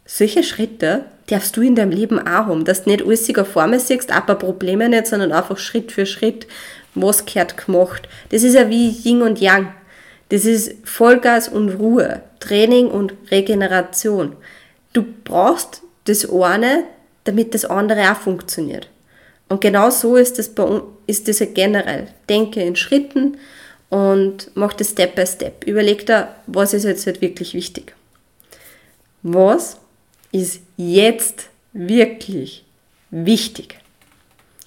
solche 0.05 0.43
Schritte 0.43 1.05
darfst 1.27 1.55
du 1.55 1.61
in 1.61 1.75
deinem 1.75 1.91
Leben 1.91 2.19
auch 2.19 2.47
haben, 2.47 2.65
dass 2.65 2.83
du 2.83 2.89
nicht 2.89 3.03
alles 3.03 3.35
auf 3.37 3.47
Formel 3.47 3.79
siehst, 3.79 4.11
aber 4.11 4.35
Probleme 4.35 4.89
nicht, 4.89 5.07
sondern 5.07 5.31
einfach 5.31 5.57
Schritt 5.57 5.91
für 5.91 6.05
Schritt, 6.05 6.47
was 6.95 7.25
gehört 7.25 7.57
gemacht. 7.57 8.07
Das 8.29 8.43
ist 8.43 8.55
ja 8.55 8.69
wie 8.69 8.89
Yin 8.89 9.21
und 9.21 9.39
Yang. 9.39 9.73
Das 10.29 10.45
ist 10.45 10.75
Vollgas 10.83 11.47
und 11.47 11.69
Ruhe, 11.69 12.21
Training 12.39 12.87
und 12.87 13.13
Regeneration. 13.31 14.35
Du 14.93 15.03
brauchst 15.23 15.81
das 16.05 16.29
eine, 16.29 16.83
damit 17.23 17.53
das 17.53 17.65
andere 17.65 18.11
auch 18.11 18.17
funktioniert. 18.17 18.89
Und 19.49 19.61
genau 19.61 19.89
so 19.89 20.15
ist 20.15 20.39
das 20.39 20.49
bei 20.49 20.63
uns, 20.63 20.83
ist 21.07 21.27
das 21.27 21.39
ja 21.39 21.45
generell. 21.45 22.07
Denke 22.29 22.61
in 22.61 22.75
Schritten 22.75 23.37
und 23.89 24.49
mach 24.55 24.73
das 24.73 24.89
Step 24.89 25.15
by 25.15 25.27
Step. 25.27 25.65
Überleg 25.65 26.05
da, 26.05 26.35
was 26.47 26.73
ist 26.73 26.85
jetzt 26.85 27.05
halt 27.05 27.21
wirklich 27.21 27.53
wichtig. 27.53 27.93
Was 29.21 29.77
ist 30.33 30.61
jetzt 30.75 31.47
wirklich 31.71 32.65
wichtig. 33.11 33.77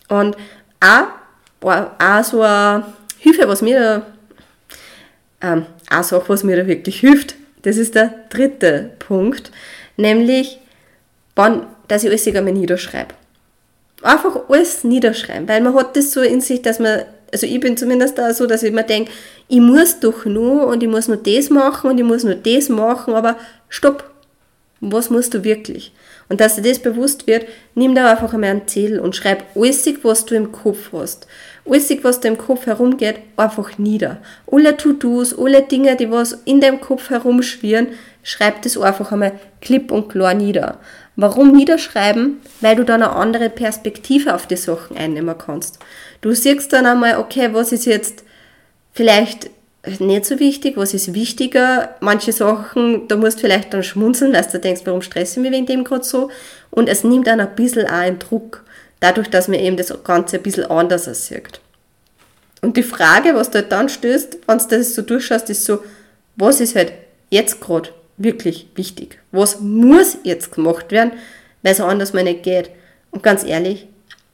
Und 0.08 0.36
auch, 0.80 2.22
so 2.24 2.40
eine 2.40 2.84
Hilfe, 3.18 3.48
was 3.48 3.60
mir 3.60 4.04
da, 5.40 5.52
ähm, 5.52 5.66
was 6.28 6.44
mir 6.44 6.56
da 6.56 6.66
wirklich 6.66 7.00
hilft, 7.00 7.34
das 7.62 7.76
ist 7.76 7.96
der 7.96 8.14
dritte 8.28 8.92
Punkt, 9.00 9.50
nämlich, 9.96 10.58
dass 11.88 12.04
ich 12.04 12.08
alles 12.08 12.26
einmal 12.28 12.52
niederschreibe. 12.52 13.14
Einfach 14.02 14.48
alles 14.48 14.84
niederschreiben, 14.84 15.48
weil 15.48 15.60
man 15.60 15.74
hat 15.74 15.96
das 15.96 16.12
so 16.12 16.20
in 16.20 16.40
sich, 16.40 16.62
dass 16.62 16.78
man, 16.78 17.02
also 17.32 17.46
ich 17.46 17.58
bin 17.58 17.76
zumindest 17.76 18.18
da 18.18 18.32
so, 18.32 18.46
dass 18.46 18.62
ich 18.62 18.72
mir 18.72 18.84
denke, 18.84 19.10
ich 19.48 19.58
muss 19.58 19.98
doch 19.98 20.24
nur 20.26 20.66
und 20.68 20.82
ich 20.82 20.88
muss 20.88 21.08
nur 21.08 21.16
das 21.16 21.50
machen 21.50 21.90
und 21.90 21.98
ich 21.98 22.04
muss 22.04 22.22
nur 22.22 22.36
das 22.36 22.68
machen, 22.68 23.14
aber 23.14 23.36
stopp, 23.68 24.04
was 24.80 25.10
musst 25.10 25.34
du 25.34 25.42
wirklich? 25.44 25.92
Und 26.28 26.40
dass 26.40 26.56
dir 26.56 26.62
das 26.62 26.80
bewusst 26.80 27.26
wird, 27.26 27.46
nimm 27.74 27.94
da 27.94 28.10
einfach 28.10 28.34
einmal 28.34 28.50
ein 28.50 28.68
Ziel 28.68 28.98
und 28.98 29.16
schreib 29.16 29.44
alles, 29.54 29.86
was 30.02 30.26
du 30.26 30.34
im 30.34 30.52
Kopf 30.52 30.92
hast. 30.92 31.26
Alles, 31.64 31.90
was 32.02 32.20
da 32.20 32.28
im 32.28 32.38
Kopf 32.38 32.66
herumgeht, 32.66 33.16
einfach 33.36 33.78
nieder. 33.78 34.18
Alle 34.50 34.76
To-Dos, 34.76 35.36
alle 35.38 35.62
Dinge, 35.62 35.96
die 35.96 36.10
was 36.10 36.32
in 36.44 36.60
deinem 36.60 36.80
Kopf 36.80 37.10
herumschwirren, 37.10 37.88
schreib 38.22 38.62
das 38.62 38.76
einfach 38.76 39.12
einmal 39.12 39.32
klipp 39.60 39.90
und 39.90 40.08
klar 40.08 40.34
nieder. 40.34 40.78
Warum 41.16 41.52
niederschreiben? 41.52 42.40
Weil 42.60 42.76
du 42.76 42.84
dann 42.84 43.02
eine 43.02 43.12
andere 43.12 43.48
Perspektive 43.48 44.34
auf 44.34 44.46
die 44.46 44.56
Sachen 44.56 44.96
einnehmen 44.96 45.36
kannst. 45.38 45.78
Du 46.20 46.32
siehst 46.34 46.72
dann 46.72 46.86
einmal, 46.86 47.18
okay, 47.18 47.50
was 47.52 47.72
ist 47.72 47.86
jetzt 47.86 48.24
vielleicht 48.92 49.50
nicht 50.00 50.26
so 50.26 50.38
wichtig, 50.38 50.76
was 50.76 50.94
ist 50.94 51.14
wichtiger. 51.14 51.94
Manche 52.00 52.32
Sachen, 52.32 53.08
da 53.08 53.16
musst 53.16 53.38
du 53.38 53.42
vielleicht 53.42 53.72
dann 53.72 53.82
schmunzeln, 53.82 54.32
weil 54.32 54.44
du 54.50 54.58
denkst, 54.58 54.82
warum 54.84 55.02
stresse 55.02 55.38
ich 55.38 55.42
mich 55.42 55.52
wegen 55.52 55.66
dem 55.66 55.84
gerade 55.84 56.04
so. 56.04 56.30
Und 56.70 56.88
es 56.88 57.04
nimmt 57.04 57.26
dann 57.26 57.40
ein 57.40 57.54
bisschen 57.54 57.86
auch 57.86 57.92
einen 57.92 58.18
Druck, 58.18 58.64
dadurch, 59.00 59.28
dass 59.28 59.48
man 59.48 59.58
eben 59.58 59.76
das 59.76 59.92
Ganze 60.04 60.36
ein 60.36 60.42
bisschen 60.42 60.64
anders 60.64 61.08
aussieht. 61.08 61.60
Und 62.62 62.76
die 62.76 62.82
Frage, 62.82 63.34
was 63.34 63.50
du 63.50 63.58
halt 63.58 63.72
dann 63.72 63.88
stößt, 63.88 64.38
wenn 64.46 64.58
du 64.58 64.64
das 64.68 64.94
so 64.94 65.02
durchschaust, 65.02 65.50
ist 65.50 65.64
so, 65.64 65.80
was 66.36 66.60
ist 66.60 66.74
halt 66.74 66.92
jetzt 67.30 67.60
gerade 67.60 67.90
wirklich 68.16 68.68
wichtig? 68.74 69.18
Was 69.30 69.60
muss 69.60 70.18
jetzt 70.22 70.52
gemacht 70.52 70.90
werden, 70.90 71.12
weil 71.62 71.72
es 71.72 71.80
anders 71.80 72.12
mal 72.12 72.24
nicht 72.24 72.42
geht? 72.42 72.70
Und 73.10 73.22
ganz 73.22 73.44
ehrlich, 73.44 73.86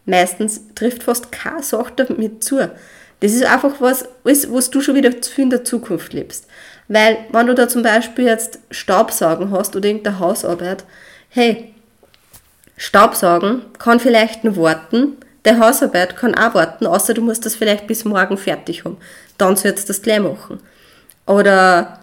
meistens 0.06 0.62
trifft 0.75 1.02
fast 1.02 1.30
keine 1.32 1.62
Sache 1.62 1.92
damit 1.97 2.42
zu. 2.42 2.71
Das 3.22 3.30
ist 3.30 3.44
einfach 3.44 3.80
was, 3.80 4.04
was 4.24 4.70
du 4.70 4.80
schon 4.80 4.96
wieder 4.96 5.22
zu 5.22 5.30
viel 5.30 5.44
in 5.44 5.50
der 5.50 5.62
Zukunft 5.62 6.12
lebst. 6.12 6.48
Weil, 6.88 7.18
wenn 7.30 7.46
du 7.46 7.54
da 7.54 7.68
zum 7.68 7.84
Beispiel 7.84 8.24
jetzt 8.24 8.58
Staubsaugen 8.72 9.52
hast 9.52 9.76
oder 9.76 9.88
irgendeine 9.88 10.18
Hausarbeit, 10.18 10.82
hey, 11.28 11.72
Staubsaugen 12.76 13.62
kann 13.78 14.00
vielleicht 14.00 14.42
noch 14.42 14.56
warten, 14.56 15.18
der 15.44 15.60
Hausarbeit 15.60 16.16
kann 16.16 16.34
auch 16.34 16.54
warten, 16.54 16.84
außer 16.84 17.14
du 17.14 17.22
musst 17.22 17.46
das 17.46 17.54
vielleicht 17.54 17.86
bis 17.86 18.04
morgen 18.04 18.36
fertig 18.36 18.84
haben. 18.84 18.96
Dann 19.38 19.54
sollst 19.54 19.84
du 19.84 19.92
das 19.92 20.02
gleich 20.02 20.18
machen. 20.18 20.58
Oder 21.24 22.00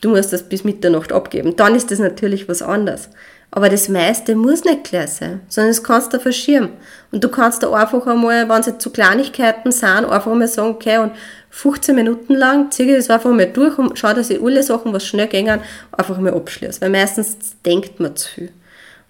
du 0.00 0.10
musst 0.10 0.32
das 0.32 0.44
bis 0.44 0.62
Mitternacht 0.62 1.10
abgeben. 1.10 1.56
Dann 1.56 1.74
ist 1.74 1.90
das 1.90 1.98
natürlich 1.98 2.48
was 2.48 2.62
anderes. 2.62 3.08
Aber 3.52 3.68
das 3.68 3.88
meiste 3.88 4.36
muss 4.36 4.64
nicht 4.64 4.84
gleich 4.84 5.10
sein, 5.10 5.40
sondern 5.48 5.72
das 5.72 5.82
kannst 5.82 6.12
du 6.12 6.20
verschirmen. 6.20 6.70
Und 7.10 7.24
du 7.24 7.28
kannst 7.28 7.62
da 7.62 7.72
einfach 7.72 8.06
einmal, 8.06 8.48
wenn 8.48 8.60
es 8.60 8.66
jetzt 8.66 8.82
zu 8.82 8.90
Kleinigkeiten 8.90 9.72
sind, 9.72 10.04
einfach 10.04 10.32
mal 10.32 10.46
sagen, 10.46 10.70
okay, 10.70 10.98
und 10.98 11.12
15 11.50 11.96
Minuten 11.96 12.34
lang 12.36 12.70
ziehe 12.70 12.88
ich 12.90 12.96
das 12.96 13.10
einfach 13.10 13.30
mal 13.32 13.50
durch 13.50 13.76
und 13.76 13.98
schaue, 13.98 14.14
dass 14.14 14.30
ich 14.30 14.40
alle 14.40 14.62
Sachen, 14.62 14.92
was 14.92 15.04
schnell 15.04 15.26
gehen, 15.26 15.60
einfach 15.90 16.18
mal 16.18 16.32
abschließe. 16.32 16.80
Weil 16.80 16.90
meistens 16.90 17.36
denkt 17.66 17.98
man 17.98 18.14
zu 18.14 18.28
viel. 18.28 18.52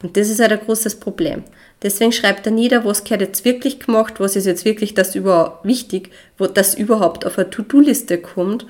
Und 0.03 0.17
das 0.17 0.31
ist 0.31 0.41
halt 0.41 0.53
ein 0.53 0.61
großes 0.61 0.99
Problem. 0.99 1.45
Deswegen 1.83 2.13
schreibt 2.13 2.47
er 2.47 2.53
nieder, 2.53 2.85
was 2.85 3.05
gehört 3.05 3.21
jetzt 3.21 3.45
wirklich 3.45 3.81
gemacht, 3.81 4.15
was 4.19 4.37
ist 4.37 4.47
jetzt 4.47 4.65
wirklich 4.65 4.95
das 4.95 5.15
über 5.15 5.61
wichtig, 5.63 6.11
wo 6.39 6.47
das 6.47 6.75
überhaupt 6.75 7.27
auf 7.27 7.39
eine 7.39 7.51
To-Do-Liste 7.51 8.19
kommt. 8.19 8.67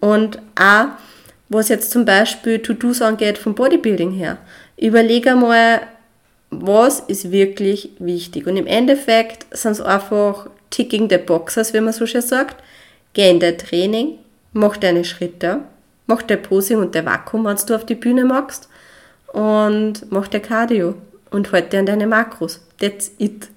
Und 0.00 0.38
auch, 0.58 0.86
was 1.50 1.68
jetzt 1.68 1.90
zum 1.90 2.06
Beispiel 2.06 2.60
To-Dos 2.60 3.02
angeht 3.02 3.36
vom 3.36 3.54
Bodybuilding 3.54 4.12
her. 4.12 4.38
Überlege 4.80 5.32
einmal, 5.32 5.82
was 6.50 7.00
ist 7.00 7.30
wirklich 7.30 7.90
wichtig. 7.98 8.46
Und 8.46 8.56
im 8.56 8.66
Endeffekt 8.66 9.46
sind 9.56 9.72
es 9.72 9.80
einfach 9.80 10.48
ticking 10.70 11.08
the 11.10 11.18
boxes, 11.18 11.74
wie 11.74 11.80
man 11.80 11.92
so 11.92 12.06
schön 12.06 12.22
sagt. 12.22 12.56
Geh 13.12 13.30
in 13.30 13.40
dein 13.40 13.58
Training, 13.58 14.18
mach 14.52 14.76
deine 14.78 15.04
Schritte, 15.04 15.60
mach 16.06 16.22
dein 16.22 16.42
Posing 16.42 16.78
und 16.78 16.94
dein 16.94 17.04
Vakuum, 17.04 17.44
wenn 17.44 17.56
du 17.56 17.74
auf 17.74 17.84
die 17.84 17.94
Bühne 17.94 18.24
magst 18.24 18.68
und 19.32 20.10
mach 20.10 20.28
dein 20.28 20.42
Cardio 20.42 20.94
und 21.30 21.52
halt 21.52 21.72
dir 21.72 21.80
an 21.80 21.86
deine 21.86 22.06
Makros. 22.06 22.60
That's 22.78 23.12
it. 23.18 23.48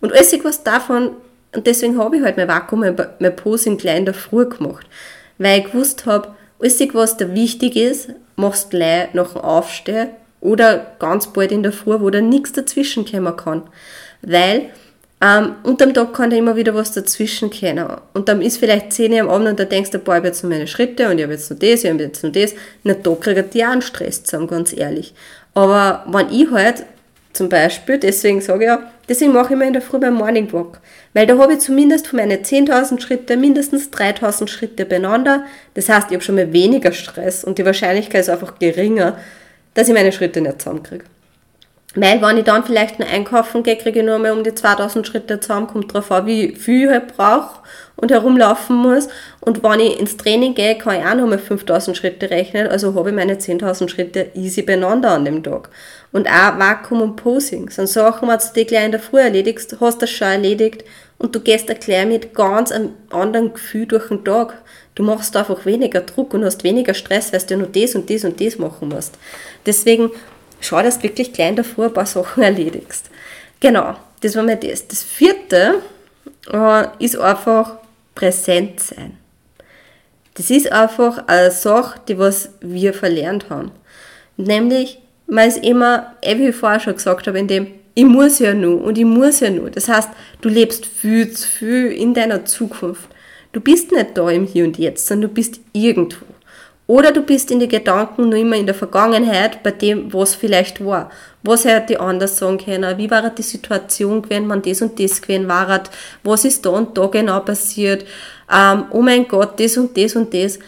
Und 0.00 0.12
alles 0.12 0.32
was 0.44 0.62
davon, 0.62 1.16
und 1.54 1.66
deswegen 1.66 1.98
habe 1.98 2.18
ich 2.18 2.22
halt 2.22 2.36
mein 2.36 2.48
Vakuum, 2.48 2.80
mein, 2.80 2.96
mein 3.18 3.34
Posing 3.34 3.78
gleich 3.78 3.98
in 3.98 4.04
der 4.04 4.14
Früh 4.14 4.46
gemacht, 4.46 4.86
weil 5.38 5.60
ich 5.60 5.72
gewusst 5.72 6.06
habe, 6.06 6.34
alles 6.60 6.78
was 6.94 7.16
da 7.16 7.34
wichtig 7.34 7.74
ist, 7.74 8.10
machst 8.36 8.66
du 8.66 8.76
gleich 8.76 9.12
nach 9.14 9.32
dem 9.32 9.40
Aufstehen 9.40 10.10
oder 10.40 10.94
ganz 10.98 11.32
bald 11.32 11.52
in 11.52 11.62
der 11.62 11.72
Früh, 11.72 12.00
wo 12.00 12.10
da 12.10 12.20
nichts 12.20 12.52
dazwischen 12.52 13.04
kommen 13.04 13.36
kann. 13.36 13.62
Weil 14.22 14.70
ähm, 15.20 15.56
unterm 15.64 15.94
Tag 15.94 16.12
kann 16.14 16.30
da 16.30 16.36
immer 16.36 16.54
wieder 16.54 16.74
was 16.74 16.92
dazwischen 16.92 17.50
kommen. 17.50 17.88
Und 18.14 18.28
dann 18.28 18.40
ist 18.40 18.58
vielleicht 18.58 18.92
10 18.92 19.12
Uhr 19.12 19.20
am 19.20 19.30
Abend 19.30 19.48
und 19.48 19.60
da 19.60 19.64
denkst 19.64 19.90
du, 19.90 19.98
boah, 19.98 20.12
ich 20.12 20.16
habe 20.18 20.28
jetzt 20.28 20.44
noch 20.44 20.50
meine 20.50 20.68
Schritte 20.68 21.08
und 21.08 21.18
ich 21.18 21.24
habe 21.24 21.32
jetzt 21.32 21.50
noch 21.50 21.58
das, 21.58 21.82
ich 21.82 21.90
habe 21.90 22.02
jetzt 22.02 22.22
noch 22.22 22.32
das. 22.32 22.54
Na, 22.84 22.94
da 22.94 23.14
kriegt 23.14 23.54
die 23.54 23.64
auch 23.64 23.70
einen 23.70 23.82
Stress 23.82 24.22
zusammen, 24.22 24.46
ganz 24.46 24.72
ehrlich. 24.76 25.14
Aber 25.54 26.04
wenn 26.08 26.30
ich 26.30 26.50
halt 26.50 26.84
zum 27.32 27.48
Beispiel, 27.48 27.98
deswegen 27.98 28.40
sage 28.40 28.64
ich 28.64 28.68
ja, 28.68 28.92
deswegen 29.08 29.32
mache 29.32 29.54
ich 29.54 29.58
mir 29.58 29.66
in 29.66 29.72
der 29.72 29.82
Früh 29.82 29.98
beim 29.98 30.14
Morning 30.14 30.52
Walk. 30.52 30.80
Weil 31.14 31.26
da 31.26 31.36
habe 31.36 31.54
ich 31.54 31.60
zumindest 31.60 32.06
von 32.06 32.18
meinen 32.18 32.38
10.000 32.38 33.00
Schritte 33.00 33.36
mindestens 33.36 33.90
3.000 33.90 34.46
Schritte 34.48 34.84
beieinander. 34.84 35.44
Das 35.74 35.88
heißt, 35.88 36.08
ich 36.08 36.14
habe 36.14 36.24
schon 36.24 36.36
mal 36.36 36.52
weniger 36.52 36.92
Stress 36.92 37.42
und 37.42 37.58
die 37.58 37.64
Wahrscheinlichkeit 37.64 38.20
ist 38.20 38.28
einfach 38.28 38.58
geringer, 38.58 39.16
dass 39.78 39.86
ich 39.86 39.94
meine 39.94 40.10
Schritte 40.10 40.40
nicht 40.40 40.60
zusammenkriege. 40.60 41.04
Weil, 41.94 42.20
wenn 42.20 42.36
ich 42.36 42.44
dann 42.44 42.64
vielleicht 42.64 42.98
noch 42.98 43.08
einkaufen 43.08 43.62
gehe, 43.62 43.76
kriege 43.76 44.00
ich 44.00 44.04
nur 44.04 44.18
mal 44.18 44.32
um 44.32 44.42
die 44.42 44.52
2000 44.52 45.06
Schritte 45.06 45.38
zusammen, 45.38 45.68
kommt 45.68 45.94
drauf 45.94 46.10
an, 46.10 46.26
wie 46.26 46.56
viel 46.56 46.86
ich 46.86 46.90
halt 46.90 47.16
brauche 47.16 47.60
und 47.94 48.10
herumlaufen 48.10 48.74
muss. 48.74 49.06
Und 49.40 49.62
wenn 49.62 49.78
ich 49.78 50.00
ins 50.00 50.16
Training 50.16 50.56
gehe, 50.56 50.76
kann 50.76 50.98
ich 50.98 51.06
auch 51.06 51.14
noch 51.14 51.28
mal 51.28 51.38
5000 51.38 51.96
Schritte 51.96 52.28
rechnen, 52.28 52.66
also 52.66 52.92
habe 52.96 53.10
ich 53.10 53.14
meine 53.14 53.34
10.000 53.34 53.88
Schritte 53.88 54.32
easy 54.34 54.62
beieinander 54.62 55.12
an 55.12 55.24
dem 55.24 55.44
Tag. 55.44 55.70
Und 56.10 56.26
auch 56.26 56.58
Vakuum 56.58 57.00
und 57.00 57.16
Posing 57.16 57.70
sind 57.70 57.88
Sachen, 57.88 58.28
wenn 58.28 58.38
du 58.38 58.44
die 58.56 58.66
gleich 58.66 58.84
in 58.84 58.90
der 58.90 59.00
Früh 59.00 59.20
erledigst, 59.20 59.76
hast 59.80 59.98
du 59.98 60.00
das 60.00 60.10
schon 60.10 60.26
erledigt 60.26 60.82
und 61.18 61.34
du 61.34 61.40
gehst 61.40 61.66
gleich 61.66 62.06
mit 62.06 62.34
ganz 62.34 62.70
einem 62.70 62.94
anderen 63.10 63.52
Gefühl 63.52 63.86
durch 63.86 64.08
den 64.08 64.24
Tag. 64.24 64.62
Du 64.94 65.02
machst 65.02 65.36
einfach 65.36 65.66
weniger 65.66 66.00
Druck 66.00 66.34
und 66.34 66.44
hast 66.44 66.64
weniger 66.64 66.94
Stress, 66.94 67.32
weil 67.32 67.40
du 67.40 67.56
nur 67.58 67.66
das 67.66 67.94
und 67.94 68.08
das 68.08 68.24
und 68.24 68.40
das 68.40 68.58
machen 68.58 68.88
musst. 68.88 69.18
Deswegen 69.66 70.10
schau, 70.60 70.82
dass 70.82 70.98
du 70.98 71.04
wirklich 71.04 71.32
gleich 71.32 71.50
in 71.50 71.56
der 71.56 71.64
Früh 71.64 71.86
ein 71.86 71.92
paar 71.92 72.06
Sachen 72.06 72.42
erledigst. 72.42 73.10
Genau, 73.60 73.96
das 74.20 74.36
war 74.36 74.44
mir 74.44 74.56
das. 74.56 74.86
Das 74.86 75.02
vierte 75.02 75.82
äh, 76.52 76.84
ist 76.98 77.18
einfach 77.18 77.78
präsent 78.14 78.80
sein. 78.80 79.16
Das 80.34 80.50
ist 80.50 80.70
einfach 80.70 81.26
eine 81.26 81.50
Sache, 81.50 82.00
die 82.06 82.16
was 82.18 82.50
wir 82.60 82.94
verlernt 82.94 83.50
haben. 83.50 83.72
Nämlich, 84.36 85.00
man 85.26 85.48
ist 85.48 85.64
immer, 85.64 86.14
eh, 86.22 86.38
wie 86.38 86.48
ich 86.48 86.56
vorher 86.56 86.78
schon 86.78 86.94
gesagt 86.94 87.26
habe, 87.26 87.40
in 87.40 87.48
dem, 87.48 87.66
ich 87.98 88.04
muss 88.04 88.38
ja 88.38 88.54
nur 88.54 88.84
und 88.84 88.96
ich 88.96 89.04
muss 89.04 89.40
ja 89.40 89.50
nur. 89.50 89.70
Das 89.70 89.88
heißt, 89.88 90.10
du 90.40 90.48
lebst 90.48 90.86
viel 90.86 91.32
zu 91.32 91.48
viel 91.48 91.90
in 91.90 92.14
deiner 92.14 92.44
Zukunft. 92.44 93.08
Du 93.50 93.60
bist 93.60 93.90
nicht 93.90 94.16
da 94.16 94.30
im 94.30 94.46
Hier 94.46 94.66
und 94.66 94.78
Jetzt, 94.78 95.08
sondern 95.08 95.30
du 95.30 95.34
bist 95.34 95.58
irgendwo. 95.72 96.24
Oder 96.86 97.10
du 97.10 97.22
bist 97.22 97.50
in 97.50 97.58
die 97.58 97.66
Gedanken 97.66 98.28
nur 98.28 98.38
immer 98.38 98.54
in 98.54 98.66
der 98.66 98.76
Vergangenheit 98.76 99.64
bei 99.64 99.72
dem, 99.72 100.12
was 100.12 100.36
vielleicht 100.36 100.84
war. 100.84 101.10
Was 101.42 101.64
hätte 101.64 101.86
die 101.88 101.96
anders 101.96 102.38
sagen 102.38 102.58
können? 102.58 102.96
Wie 102.98 103.10
war 103.10 103.30
die 103.30 103.42
Situation 103.42 104.22
gewesen, 104.22 104.48
wenn 104.48 104.62
das 104.62 104.80
und 104.80 105.00
das 105.00 105.20
gewesen 105.20 105.48
war? 105.48 105.82
Was 106.22 106.44
ist 106.44 106.64
da 106.64 106.70
und 106.70 106.96
da 106.96 107.06
genau 107.08 107.40
passiert? 107.40 108.06
Ähm, 108.48 108.84
oh 108.92 109.02
mein 109.02 109.26
Gott, 109.26 109.58
das 109.58 109.76
und 109.76 109.96
das 109.96 110.14
und 110.14 110.32
das. 110.32 110.60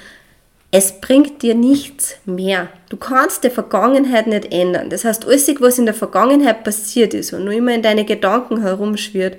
Es 0.73 1.01
bringt 1.01 1.43
dir 1.43 1.55
nichts 1.55 2.17
mehr. 2.25 2.69
Du 2.91 2.97
kannst 2.97 3.43
die 3.43 3.51
Vergangenheit 3.51 4.29
nicht 4.29 4.53
ändern. 4.53 4.89
Das 4.89 5.05
heißt, 5.05 5.27
alles, 5.27 5.49
was 5.61 5.79
in 5.79 5.87
der 5.87 5.95
Vergangenheit 5.95 6.63
passiert 6.63 7.13
ist 7.13 7.33
und 7.33 7.45
nur 7.45 7.55
immer 7.55 7.75
in 7.75 7.83
deine 7.83 8.05
Gedanken 8.05 8.63
herumschwirrt, 8.63 9.37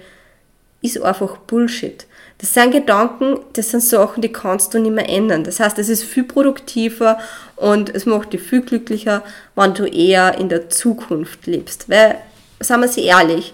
ist 0.82 1.02
einfach 1.02 1.38
Bullshit. 1.38 2.06
Das 2.40 2.54
sind 2.54 2.72
Gedanken, 2.72 3.40
das 3.54 3.70
sind 3.70 3.84
Sachen, 3.84 4.22
die 4.22 4.32
kannst 4.32 4.74
du 4.74 4.80
nicht 4.80 4.94
mehr 4.94 5.08
ändern. 5.08 5.44
Das 5.44 5.60
heißt, 5.60 5.78
es 5.78 5.90
ist 5.90 6.04
viel 6.04 6.24
produktiver 6.24 7.20
und 7.56 7.94
es 7.94 8.06
macht 8.08 8.34
dich 8.34 8.42
viel 8.42 8.62
glücklicher, 8.62 9.24
wenn 9.56 9.76
du 9.76 9.86
eher 9.86 10.38
in 10.38 10.50
der 10.50 10.70
Zukunft 10.70 11.46
lebst. 11.46 11.88
Weil, 11.88 12.18
sagen 12.60 12.82
wir 12.82 12.88
sie 12.88 13.06
ehrlich, 13.06 13.54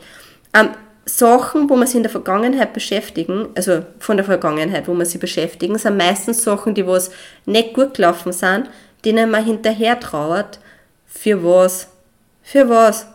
ähm, 0.54 0.70
Sachen, 1.08 1.70
wo 1.70 1.78
man 1.78 1.88
sich 1.88 1.96
in 1.96 2.04
der 2.04 2.12
Vergangenheit 2.12 2.74
beschäftigen, 2.74 3.48
also 3.56 3.84
von 3.98 4.18
der 4.18 4.26
Vergangenheit, 4.26 4.88
wo 4.88 4.94
man 4.94 5.06
sich 5.06 5.20
beschäftigen, 5.20 5.78
sind 5.78 5.96
meistens 5.96 6.44
Sachen, 6.44 6.76
die 6.76 6.86
was 6.86 7.12
nicht 7.46 7.74
gut 7.74 7.94
gelaufen 7.94 8.34
sind, 8.34 8.70
denen 9.06 9.32
man 9.32 9.46
hinterher 9.46 10.00
trauert. 10.00 10.60
Für 11.06 11.44
was? 11.44 11.88
Für 12.44 12.70
was? 12.70 13.08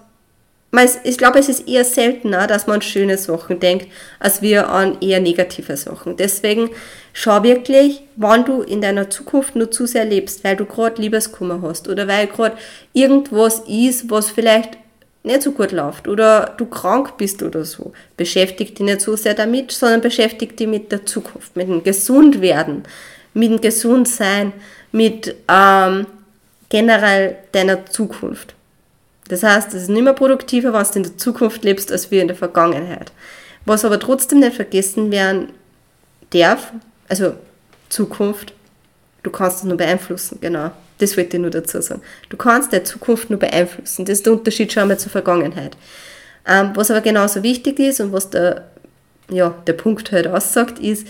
ich 1.05 1.19
glaube, 1.19 1.39
es 1.39 1.51
ist 1.51 1.69
eher 1.69 1.85
seltener, 1.85 2.47
dass 2.47 2.67
man 2.67 2.77
an 2.77 2.83
schöne 2.83 3.19
Sachen 3.19 3.61
denkt, 3.61 3.89
als 4.19 4.41
wir 4.41 4.71
an 4.71 4.97
eher 5.03 5.21
negative 5.21 5.77
Sachen. 5.77 6.17
Deswegen 6.17 6.71
schau 7.13 7.43
wirklich, 7.43 8.05
wann 8.17 8.47
du 8.47 8.63
in 8.63 8.81
deiner 8.81 9.11
Zukunft 9.11 9.55
nur 9.55 9.71
zu 9.71 9.87
sehr 9.87 10.07
lebst, 10.07 10.45
weil 10.45 10.57
du 10.57 10.65
gerade 10.65 11.03
Liebeskummer 11.03 11.61
hast 11.61 11.89
oder 11.89 12.09
weil 12.09 12.27
gerade 12.27 12.57
irgendwas 12.95 13.65
ist, 13.67 14.11
was 14.11 14.31
vielleicht 14.31 14.79
nicht 15.25 15.43
so 15.43 15.53
gut 15.53 15.73
läuft 15.73 16.09
oder 16.09 16.55
du 16.57 16.67
krank 16.67 17.17
bist 17.17 17.43
oder 17.43 17.65
so. 17.65 17.93
Beschäftig 18.17 18.75
dich 18.75 18.85
nicht 18.85 19.01
so 19.01 19.17
sehr 19.17 19.35
damit, 19.35 19.71
sondern 19.71 20.01
beschäftig 20.01 20.57
dich 20.57 20.67
mit 20.67 20.91
der 20.91 21.07
Zukunft, 21.07 21.57
mit 21.57 21.69
dem 21.69 21.85
Gesundwerden, 21.85 22.83
mit 23.35 23.51
dem 23.51 23.61
Gesundsein, 23.61 24.53
mit 24.91 25.35
ähm, 25.49 26.07
generell 26.69 27.37
deiner 27.53 27.87
Zukunft. 27.87 28.55
Das 29.29 29.43
heißt, 29.43 29.73
es 29.75 29.85
ist 29.85 29.89
nicht 29.89 30.03
mehr 30.03 30.13
produktiver, 30.13 30.73
wenn 30.73 30.85
du 30.85 30.93
in 30.95 31.03
der 31.05 31.17
Zukunft 31.17 31.65
lebst, 31.65 31.93
als 31.93 32.11
wir 32.11 32.21
in 32.21 32.29
der 32.29 32.37
Vergangenheit. 32.37 33.13
Was 33.65 33.85
aber 33.85 34.01
trotzdem 34.01 34.41
nicht 34.41 34.57
vergessen 34.57 35.13
werden 35.13 35.51
darf, 36.31 36.73
also 37.09 37.35
Zukunft, 37.89 38.53
du 39.23 39.31
kannst 39.31 39.59
es 39.59 39.65
nur 39.65 39.77
beeinflussen, 39.77 40.39
genau. 40.41 40.73
Das 41.03 41.17
wollte 41.17 41.37
ich 41.37 41.41
nur 41.41 41.51
dazu 41.51 41.83
sagen. 41.83 42.01
Du 42.29 42.37
kannst 42.37 42.73
deine 42.73 42.85
Zukunft 42.85 43.29
nur 43.29 43.41
beeinflussen. 43.41 44.05
Das 44.05 44.19
ist 44.19 44.27
der 44.27 44.35
Unterschied 44.35 44.73
schon 44.73 44.87
mal 44.87 45.01
zur 45.01 45.11
Vergangenheit. 45.11 45.77
Ähm, 46.47 46.71
was 46.75 46.93
aber 46.93 47.01
genauso 47.01 47.43
wichtig 47.43 47.81
ist 47.81 48.01
und 48.01 48.13
was 48.13 48.31
der, 48.31 48.69
ja, 49.29 49.53
der 49.67 49.73
Punkt 49.73 50.13
halt 50.13 50.29
aussagt, 50.29 50.79
ist, 50.79 51.09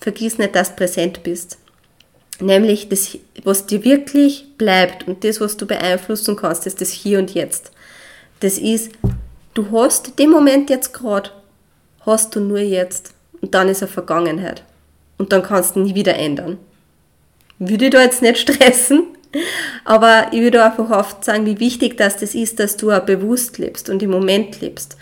vergiss 0.00 0.38
nicht, 0.38 0.54
dass 0.54 0.70
du 0.70 0.76
präsent 0.76 1.22
bist. 1.24 1.58
Nämlich 2.40 2.88
das, 2.88 3.18
was 3.44 3.66
dir 3.66 3.84
wirklich 3.84 4.46
bleibt 4.56 5.06
und 5.06 5.24
das, 5.24 5.42
was 5.42 5.58
du 5.58 5.66
beeinflussen 5.66 6.34
kannst, 6.34 6.66
ist 6.66 6.80
das 6.80 6.90
Hier 6.90 7.18
und 7.18 7.34
Jetzt. 7.34 7.70
Das 8.40 8.56
ist, 8.56 8.92
du 9.52 9.70
hast 9.72 10.18
den 10.18 10.30
Moment 10.30 10.70
jetzt 10.70 10.94
gerade, 10.94 11.28
hast 12.06 12.34
du 12.34 12.40
nur 12.40 12.60
jetzt 12.60 13.12
und 13.42 13.54
dann 13.54 13.68
ist 13.68 13.82
er 13.82 13.88
Vergangenheit. 13.88 14.64
Und 15.18 15.32
dann 15.32 15.42
kannst 15.42 15.76
du 15.76 15.80
nie 15.80 15.94
wieder 15.94 16.16
ändern. 16.16 16.56
Würde 17.58 17.86
ich 17.86 17.90
da 17.90 18.00
jetzt 18.00 18.22
nicht 18.22 18.38
stressen, 18.38 19.17
aber 19.84 20.28
ich 20.32 20.40
würde 20.40 20.64
einfach 20.64 20.90
oft 20.90 21.24
sagen, 21.24 21.46
wie 21.46 21.60
wichtig 21.60 21.96
das, 21.96 22.16
das 22.16 22.34
ist, 22.34 22.58
dass 22.60 22.76
du 22.76 22.90
auch 22.90 23.00
bewusst 23.00 23.58
lebst 23.58 23.90
und 23.90 24.02
im 24.02 24.10
Moment 24.10 24.60
lebst. 24.60 24.96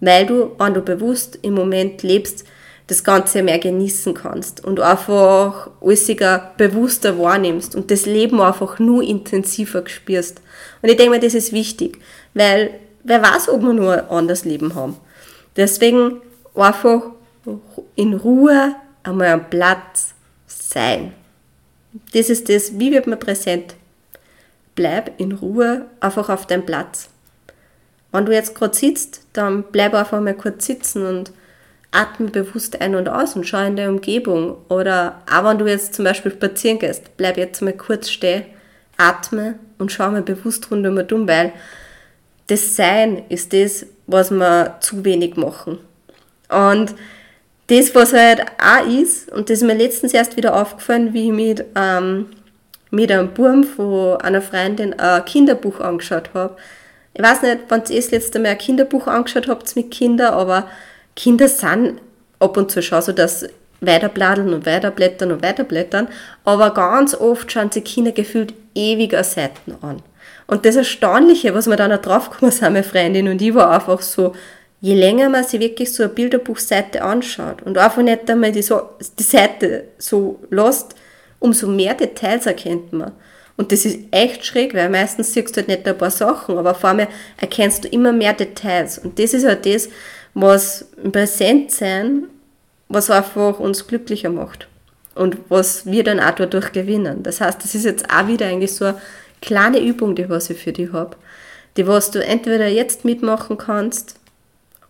Weil 0.00 0.26
du, 0.26 0.52
wenn 0.58 0.74
du 0.74 0.80
bewusst 0.80 1.38
im 1.42 1.54
Moment 1.54 2.02
lebst, 2.02 2.44
das 2.86 3.04
Ganze 3.04 3.42
mehr 3.42 3.60
genießen 3.60 4.14
kannst 4.14 4.64
und 4.64 4.80
einfach 4.80 5.70
alles 5.80 6.06
bewusster 6.56 7.18
wahrnimmst 7.18 7.76
und 7.76 7.90
das 7.90 8.04
Leben 8.04 8.40
einfach 8.40 8.80
nur 8.80 9.02
intensiver 9.02 9.84
spürst. 9.86 10.40
Und 10.82 10.88
ich 10.88 10.96
denke 10.96 11.12
mir, 11.12 11.20
das 11.20 11.34
ist 11.34 11.52
wichtig, 11.52 11.98
weil 12.34 12.70
wer 13.04 13.22
weiß, 13.22 13.48
ob 13.48 13.62
wir 13.62 13.72
nur 13.72 13.92
ein 13.92 14.08
anderes 14.08 14.44
Leben 14.44 14.74
haben. 14.74 14.96
Deswegen 15.56 16.20
einfach 16.54 17.02
in 17.94 18.14
Ruhe 18.14 18.74
einmal 19.04 19.28
am 19.28 19.48
Platz 19.48 20.14
sein. 20.46 21.12
Das 22.12 22.30
ist 22.30 22.48
das, 22.48 22.78
wie 22.78 22.92
wird 22.92 23.06
man 23.06 23.18
präsent? 23.18 23.74
Bleib 24.74 25.18
in 25.20 25.32
Ruhe 25.32 25.86
einfach 26.00 26.28
auf 26.28 26.46
deinem 26.46 26.64
Platz. 26.64 27.08
Wenn 28.12 28.26
du 28.26 28.32
jetzt 28.32 28.54
gerade 28.54 28.76
sitzt, 28.76 29.22
dann 29.32 29.64
bleib 29.70 29.94
einfach 29.94 30.20
mal 30.20 30.34
kurz 30.34 30.66
sitzen 30.66 31.04
und 31.06 31.32
atme 31.92 32.30
bewusst 32.30 32.80
ein 32.80 32.94
und 32.94 33.08
aus 33.08 33.34
und 33.34 33.44
schau 33.44 33.64
in 33.64 33.76
der 33.76 33.88
Umgebung. 33.88 34.56
Oder 34.68 35.22
auch 35.30 35.44
wenn 35.44 35.58
du 35.58 35.66
jetzt 35.66 35.94
zum 35.94 36.04
Beispiel 36.04 36.32
spazieren 36.32 36.78
gehst, 36.78 37.16
bleib 37.16 37.36
jetzt 37.36 37.62
mal 37.62 37.72
kurz 37.72 38.10
stehen, 38.10 38.44
atme 38.96 39.58
und 39.78 39.90
schau 39.90 40.10
mal 40.10 40.22
bewusst 40.22 40.70
rundum 40.70 40.96
weil 41.26 41.52
das 42.46 42.74
Sein 42.74 43.22
ist 43.28 43.52
das, 43.52 43.86
was 44.06 44.30
wir 44.30 44.78
zu 44.80 45.04
wenig 45.04 45.36
machen. 45.36 45.78
Und 46.48 46.94
das, 47.70 47.94
was 47.94 48.12
halt 48.12 48.42
auch 48.58 48.86
ist, 48.86 49.30
und 49.30 49.48
das 49.48 49.58
ist 49.58 49.64
mir 49.64 49.74
letztens 49.74 50.12
erst 50.12 50.36
wieder 50.36 50.60
aufgefallen, 50.60 51.14
wie 51.14 51.26
ich 51.26 51.32
mit, 51.32 51.64
ähm, 51.76 52.26
mit 52.90 53.12
einem 53.12 53.32
Burm 53.32 53.62
von 53.62 54.20
einer 54.20 54.42
Freundin 54.42 54.98
ein 54.98 55.24
Kinderbuch 55.24 55.78
angeschaut 55.78 56.30
habe. 56.34 56.56
Ich 57.14 57.22
weiß 57.22 57.42
nicht, 57.42 57.58
wann 57.68 57.82
ihr 57.88 57.96
das 57.96 58.10
letzte 58.10 58.40
Mal 58.40 58.50
ein 58.50 58.58
Kinderbuch 58.58 59.06
angeschaut 59.06 59.46
habt 59.46 59.74
mit 59.76 59.90
Kindern, 59.92 60.34
aber 60.34 60.66
Kinder 61.14 61.46
sind 61.46 62.00
ab 62.40 62.56
und 62.56 62.72
zu 62.72 62.82
schon 62.82 63.02
so, 63.02 63.12
dass 63.12 63.46
weiterbladeln 63.80 64.52
und 64.52 64.66
weiterblättern 64.66 65.30
und 65.30 65.42
weiterblättern, 65.42 66.08
aber 66.44 66.74
ganz 66.74 67.14
oft 67.14 67.50
schauen 67.50 67.70
sich 67.70 67.84
Kinder 67.84 68.12
gefühlt 68.12 68.52
ewiger 68.74 69.22
Seiten 69.22 69.76
an. 69.80 70.02
Und 70.48 70.66
das 70.66 70.74
Erstaunliche, 70.74 71.54
was 71.54 71.68
wir 71.68 71.76
dann 71.76 71.92
auch 71.92 72.02
draufgekommen 72.02 72.50
sind, 72.50 72.72
meine 72.72 72.82
Freundin 72.82 73.28
und 73.28 73.40
ich, 73.40 73.54
war 73.54 73.70
einfach 73.70 74.02
so, 74.02 74.34
je 74.80 74.94
länger 74.94 75.28
man 75.28 75.44
sich 75.44 75.60
wirklich 75.60 75.92
so 75.92 76.02
eine 76.02 76.12
Bilderbuchseite 76.12 77.02
anschaut 77.02 77.62
und 77.62 77.76
einfach 77.76 78.02
nicht 78.02 78.30
einmal 78.30 78.52
die, 78.52 78.62
so, 78.62 78.80
die 79.18 79.22
Seite 79.22 79.84
so 79.98 80.40
lässt, 80.50 80.94
umso 81.38 81.66
mehr 81.66 81.94
Details 81.94 82.46
erkennt 82.46 82.92
man. 82.92 83.12
Und 83.56 83.72
das 83.72 83.84
ist 83.84 83.98
echt 84.10 84.46
schräg, 84.46 84.74
weil 84.74 84.88
meistens 84.88 85.34
siehst 85.34 85.54
du 85.54 85.60
halt 85.60 85.68
nicht 85.68 85.86
ein 85.86 85.98
paar 85.98 86.10
Sachen, 86.10 86.56
aber 86.56 86.74
vor 86.74 86.90
allem 86.90 87.06
erkennst 87.36 87.84
du 87.84 87.88
immer 87.88 88.12
mehr 88.12 88.32
Details. 88.32 88.98
Und 88.98 89.18
das 89.18 89.34
ist 89.34 89.46
halt 89.46 89.66
das, 89.66 89.90
was 90.32 90.86
präsent 91.12 91.70
sein, 91.70 92.24
was 92.88 93.10
einfach 93.10 93.60
uns 93.60 93.86
glücklicher 93.86 94.30
macht. 94.30 94.66
Und 95.14 95.36
was 95.50 95.84
wir 95.84 96.04
dann 96.04 96.20
auch 96.20 96.34
dadurch 96.36 96.72
gewinnen. 96.72 97.22
Das 97.22 97.42
heißt, 97.42 97.62
das 97.62 97.74
ist 97.74 97.84
jetzt 97.84 98.06
auch 98.10 98.28
wieder 98.28 98.46
eigentlich 98.46 98.72
so 98.72 98.86
eine 98.86 99.00
kleine 99.42 99.80
Übung, 99.80 100.14
die 100.14 100.30
was 100.30 100.48
ich 100.48 100.58
für 100.58 100.72
dich 100.72 100.92
habe. 100.92 101.16
Die 101.76 101.86
was 101.86 102.10
du 102.10 102.24
entweder 102.24 102.66
jetzt 102.66 103.04
mitmachen 103.04 103.58
kannst 103.58 104.19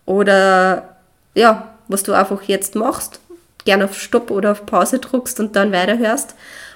oder 0.06 0.96
ja, 1.34 1.74
was 1.88 2.02
du 2.02 2.12
einfach 2.12 2.42
jetzt 2.42 2.74
machst, 2.74 3.20
gerne 3.64 3.84
auf 3.84 3.98
Stopp 3.98 4.30
oder 4.30 4.52
auf 4.52 4.66
Pause 4.66 4.98
druckst 4.98 5.40
und 5.40 5.56
dann 5.56 5.72
weiterhörst, 5.72 6.34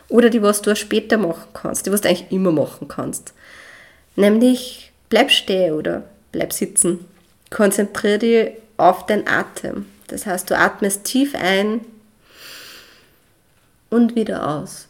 oder 0.09 0.31
die, 0.31 0.43
was 0.43 0.63
du 0.63 0.75
später 0.77 1.17
machen 1.17 1.49
kannst, 1.55 1.87
die, 1.87 1.93
was 1.93 2.03
du 2.03 2.09
eigentlich 2.09 2.31
immer 2.31 2.53
machen 2.53 2.89
kannst. 2.89 3.33
Nämlich 4.17 4.93
bleib 5.09 5.31
stehen 5.31 5.75
oder 5.75 6.05
bleib 6.31 6.53
sitzen. 6.53 7.07
Konzentriere 7.51 8.19
dich 8.19 8.51
auf 8.77 9.07
den 9.07 9.27
Atem. 9.27 9.87
Das 10.09 10.27
heißt, 10.27 10.51
du 10.51 10.59
atmest 10.59 11.05
tief 11.05 11.35
ein 11.35 11.81
und 13.91 14.15
wieder 14.15 14.47
aus. 14.47 14.89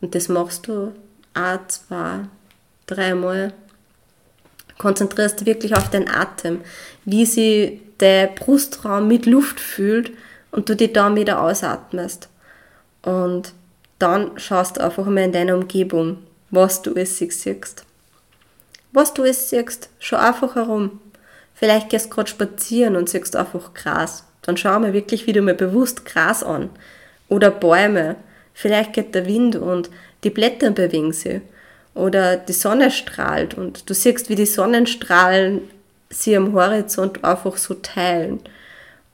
Und 0.00 0.14
das 0.14 0.28
machst 0.28 0.66
du 0.66 0.92
ein, 1.32 1.60
zwei, 1.68 2.20
dreimal 2.86 3.54
konzentrierst 4.82 5.46
wirklich 5.46 5.76
auf 5.76 5.88
den 5.90 6.08
Atem, 6.08 6.60
wie 7.04 7.24
sich 7.24 7.80
der 8.00 8.26
Brustraum 8.26 9.06
mit 9.06 9.26
Luft 9.26 9.60
fühlt 9.60 10.10
und 10.50 10.68
du 10.68 10.74
dich 10.74 10.92
dann 10.92 11.14
wieder 11.14 11.40
ausatmest. 11.40 12.28
Und 13.02 13.52
dann 14.00 14.32
schaust 14.38 14.76
du 14.76 14.80
einfach 14.80 15.06
mal 15.06 15.22
in 15.22 15.32
deiner 15.32 15.54
Umgebung, 15.54 16.18
was 16.50 16.82
du 16.82 16.94
es 16.94 17.16
siehst. 17.16 17.84
Was 18.90 19.14
du 19.14 19.22
es 19.22 19.50
siehst, 19.50 19.88
schau 20.00 20.16
einfach 20.16 20.56
herum. 20.56 21.00
Vielleicht 21.54 21.90
gehst 21.90 22.06
du 22.06 22.10
gerade 22.10 22.28
spazieren 22.28 22.96
und 22.96 23.08
siehst 23.08 23.36
einfach 23.36 23.72
Gras. 23.74 24.24
Dann 24.42 24.56
schau 24.56 24.80
mal 24.80 24.92
wirklich 24.92 25.28
wieder 25.28 25.40
mal 25.40 25.54
bewusst 25.54 26.04
Gras 26.04 26.42
an. 26.42 26.70
Oder 27.28 27.52
Bäume. 27.52 28.16
Vielleicht 28.52 28.92
geht 28.92 29.14
der 29.14 29.26
Wind 29.26 29.54
und 29.54 29.90
die 30.24 30.30
Blätter 30.30 30.72
bewegen 30.72 31.12
sich 31.12 31.40
oder 31.94 32.36
die 32.36 32.52
Sonne 32.52 32.90
strahlt 32.90 33.54
und 33.54 33.88
du 33.88 33.94
siehst, 33.94 34.28
wie 34.28 34.34
die 34.34 34.46
Sonnenstrahlen 34.46 35.70
sie 36.08 36.36
am 36.36 36.52
Horizont 36.52 37.22
einfach 37.24 37.56
so 37.56 37.74
teilen. 37.74 38.40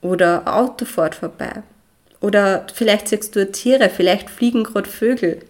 Oder 0.00 0.42
Auto 0.46 0.84
fährt 0.84 1.16
vorbei. 1.16 1.62
Oder 2.20 2.66
vielleicht 2.72 3.08
siehst 3.08 3.34
du 3.34 3.50
Tiere, 3.50 3.90
vielleicht 3.90 4.30
fliegen 4.30 4.64
gerade 4.64 4.88
Vögel. 4.88 5.40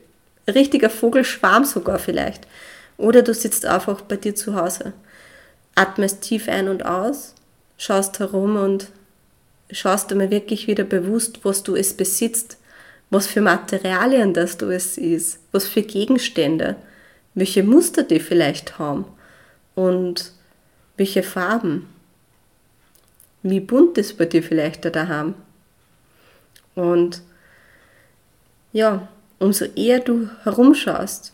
Ein 0.46 0.54
richtiger 0.54 0.90
Vogelschwarm 0.90 1.64
sogar 1.64 1.98
vielleicht. 1.98 2.46
Oder 2.96 3.22
du 3.22 3.34
sitzt 3.34 3.66
einfach 3.66 4.00
bei 4.02 4.16
dir 4.16 4.34
zu 4.34 4.54
Hause. 4.54 4.92
Atmest 5.74 6.22
tief 6.22 6.48
ein 6.48 6.68
und 6.68 6.84
aus, 6.84 7.34
schaust 7.76 8.18
herum 8.18 8.56
und 8.56 8.88
schaust 9.70 10.10
dir 10.10 10.16
mal 10.16 10.30
wirklich 10.30 10.66
wieder 10.66 10.84
bewusst, 10.84 11.44
was 11.44 11.62
du 11.62 11.76
es 11.76 11.94
besitzt, 11.94 12.56
was 13.10 13.26
für 13.26 13.40
Materialien 13.40 14.34
das 14.34 14.56
du 14.56 14.70
es 14.70 14.98
ist, 14.98 15.38
was 15.52 15.68
für 15.68 15.82
Gegenstände 15.82 16.76
welche 17.38 17.62
Muster 17.62 18.03
die 18.03 18.20
vielleicht 18.20 18.79
haben 18.79 19.05
und 19.74 20.33
welche 20.96 21.22
Farben, 21.22 21.88
wie 23.42 23.61
bunt 23.61 23.96
es 23.98 24.12
bei 24.16 24.24
dir 24.24 24.42
vielleicht 24.42 24.85
da 24.85 25.07
haben. 25.07 25.35
Und 26.74 27.22
ja, 28.72 29.09
umso 29.38 29.66
eher 29.77 30.01
du 30.01 30.29
herumschaust 30.42 31.33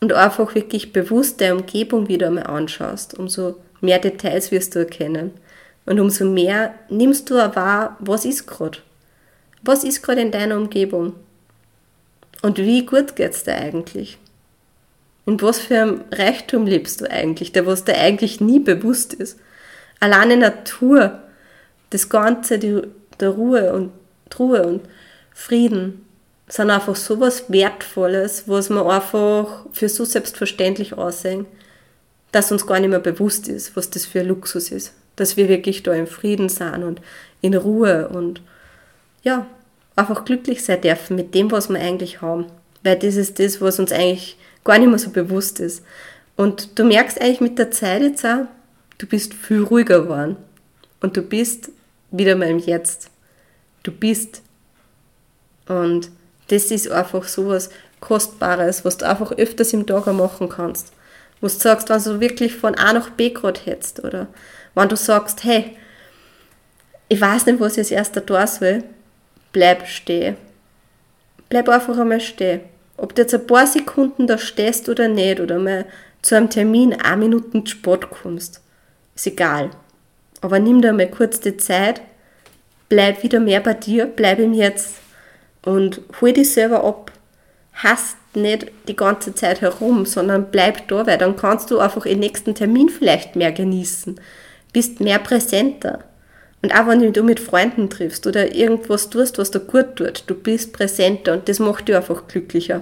und 0.00 0.12
einfach 0.12 0.54
wirklich 0.54 0.92
bewusst 0.92 1.40
der 1.40 1.56
Umgebung 1.56 2.08
wieder 2.08 2.28
einmal 2.28 2.46
anschaust, 2.46 3.18
umso 3.18 3.56
mehr 3.80 3.98
Details 3.98 4.50
wirst 4.50 4.74
du 4.74 4.80
erkennen. 4.80 5.32
Und 5.86 6.00
umso 6.00 6.24
mehr 6.24 6.74
nimmst 6.88 7.28
du 7.28 7.34
wahr, 7.34 7.96
was 8.00 8.24
ist 8.24 8.46
gerade. 8.46 8.78
Was 9.62 9.84
ist 9.84 10.02
gerade 10.02 10.22
in 10.22 10.30
deiner 10.30 10.56
Umgebung? 10.56 11.14
Und 12.42 12.58
wie 12.58 12.86
gut 12.86 13.16
geht 13.16 13.32
es 13.32 13.44
dir 13.44 13.54
eigentlich? 13.54 14.18
In 15.26 15.40
was 15.40 15.58
für 15.58 15.80
einem 15.80 16.04
Reichtum 16.12 16.66
lebst 16.66 17.00
du 17.00 17.10
eigentlich, 17.10 17.52
der 17.52 17.66
was 17.66 17.84
dir 17.84 17.96
eigentlich 17.96 18.40
nie 18.40 18.60
bewusst 18.60 19.14
ist? 19.14 19.38
Alleine 20.00 20.36
Natur, 20.36 21.22
das 21.90 22.08
Ganze, 22.08 22.58
die, 22.58 22.82
der 23.20 23.30
Ruhe 23.30 23.72
und 23.72 23.92
Ruhe 24.38 24.66
und 24.66 24.82
Frieden 25.32 26.04
sind 26.48 26.70
einfach 26.70 26.96
so 26.96 27.20
was 27.20 27.50
Wertvolles, 27.50 28.44
was 28.46 28.68
man 28.68 28.86
einfach 28.86 29.64
für 29.72 29.88
so 29.88 30.04
selbstverständlich 30.04 30.94
aussehen, 30.94 31.46
dass 32.32 32.52
uns 32.52 32.66
gar 32.66 32.80
nicht 32.80 32.90
mehr 32.90 32.98
bewusst 32.98 33.48
ist, 33.48 33.76
was 33.76 33.90
das 33.90 34.06
für 34.06 34.20
ein 34.20 34.28
Luxus 34.28 34.70
ist. 34.70 34.92
Dass 35.16 35.36
wir 35.36 35.48
wirklich 35.48 35.82
da 35.84 35.92
im 35.94 36.06
Frieden 36.06 36.48
sind 36.48 36.82
und 36.82 37.00
in 37.40 37.54
Ruhe 37.54 38.08
und 38.08 38.42
ja, 39.22 39.46
einfach 39.96 40.24
glücklich 40.24 40.64
sein 40.64 40.80
dürfen 40.80 41.16
mit 41.16 41.34
dem, 41.34 41.50
was 41.50 41.68
wir 41.68 41.80
eigentlich 41.80 42.20
haben. 42.20 42.46
Weil 42.82 42.98
das 42.98 43.14
ist 43.14 43.38
das, 43.38 43.60
was 43.60 43.78
uns 43.78 43.92
eigentlich 43.92 44.36
gar 44.64 44.78
nicht 44.78 44.88
mehr 44.88 44.98
so 44.98 45.10
bewusst 45.10 45.60
ist. 45.60 45.84
Und 46.36 46.78
du 46.78 46.84
merkst 46.84 47.20
eigentlich 47.20 47.40
mit 47.40 47.58
der 47.58 47.70
Zeit 47.70 48.02
jetzt 48.02 48.24
auch, 48.24 48.46
du 48.98 49.06
bist 49.06 49.34
viel 49.34 49.62
ruhiger 49.62 50.02
geworden. 50.02 50.36
Und 51.00 51.16
du 51.16 51.22
bist 51.22 51.70
wieder 52.10 52.34
mal 52.34 52.48
im 52.48 52.58
Jetzt. 52.58 53.10
Du 53.82 53.92
bist. 53.92 54.42
Und 55.68 56.10
das 56.48 56.70
ist 56.70 56.90
einfach 56.90 57.24
so 57.24 57.48
was 57.48 57.70
Kostbares, 58.00 58.84
was 58.84 58.98
du 58.98 59.08
einfach 59.08 59.32
öfters 59.32 59.72
im 59.72 59.86
Tag 59.86 60.06
machen 60.06 60.48
kannst. 60.48 60.92
Wo 61.40 61.46
du 61.46 61.52
sagst, 61.52 61.88
wenn 61.90 62.02
du 62.02 62.20
wirklich 62.20 62.54
von 62.56 62.74
A 62.74 62.92
nach 62.92 63.10
B 63.10 63.30
gerade 63.30 63.60
hättest 63.64 64.02
oder 64.02 64.28
wenn 64.74 64.88
du 64.88 64.96
sagst, 64.96 65.44
hey, 65.44 65.76
ich 67.08 67.20
weiß 67.20 67.46
nicht, 67.46 67.60
was 67.60 67.72
ich 67.72 67.78
als 67.78 67.90
erster 67.90 68.24
tun 68.24 68.46
soll, 68.46 68.84
bleib 69.52 69.86
stehen. 69.86 70.36
Bleib 71.48 71.68
einfach 71.68 71.98
einmal 71.98 72.20
stehen. 72.20 72.62
Ob 73.04 73.14
du 73.14 73.20
jetzt 73.20 73.34
ein 73.34 73.46
paar 73.46 73.66
Sekunden 73.66 74.26
da 74.26 74.38
stehst 74.38 74.88
oder 74.88 75.08
nicht 75.08 75.38
oder 75.38 75.58
mal 75.58 75.84
zu 76.22 76.36
einem 76.36 76.48
Termin 76.48 76.94
eine 76.94 77.18
Minuten 77.18 77.66
zu 77.66 77.72
spät 77.72 78.08
kommst, 78.08 78.62
ist 79.14 79.26
egal. 79.26 79.72
Aber 80.40 80.58
nimm 80.58 80.80
dir 80.80 80.94
mal 80.94 81.10
kurz 81.10 81.38
die 81.38 81.58
Zeit, 81.58 82.00
bleib 82.88 83.22
wieder 83.22 83.40
mehr 83.40 83.60
bei 83.60 83.74
dir, 83.74 84.06
bleib 84.06 84.38
im 84.38 84.54
Jetzt 84.54 84.94
und 85.66 86.00
hol 86.18 86.32
dich 86.32 86.50
selber 86.50 86.82
ab. 86.82 87.12
Hast 87.74 88.16
nicht 88.32 88.72
die 88.88 88.96
ganze 88.96 89.34
Zeit 89.34 89.60
herum, 89.60 90.06
sondern 90.06 90.50
bleib 90.50 90.88
da, 90.88 91.06
weil 91.06 91.18
dann 91.18 91.36
kannst 91.36 91.70
du 91.70 91.80
einfach 91.80 92.04
den 92.04 92.20
nächsten 92.20 92.54
Termin 92.54 92.88
vielleicht 92.88 93.36
mehr 93.36 93.52
genießen, 93.52 94.18
bist 94.72 95.00
mehr 95.00 95.18
präsenter. 95.18 95.98
Und 96.62 96.74
auch 96.74 96.86
wenn 96.86 97.12
du 97.12 97.22
mit 97.22 97.38
Freunden 97.38 97.90
triffst 97.90 98.26
oder 98.26 98.54
irgendwas 98.54 99.10
tust, 99.10 99.36
was 99.36 99.50
dir 99.50 99.60
gut 99.60 99.96
tut, 99.96 100.24
du 100.26 100.34
bist 100.34 100.72
präsenter 100.72 101.34
und 101.34 101.50
das 101.50 101.58
macht 101.58 101.88
dich 101.88 101.96
einfach 101.96 102.26
glücklicher. 102.28 102.80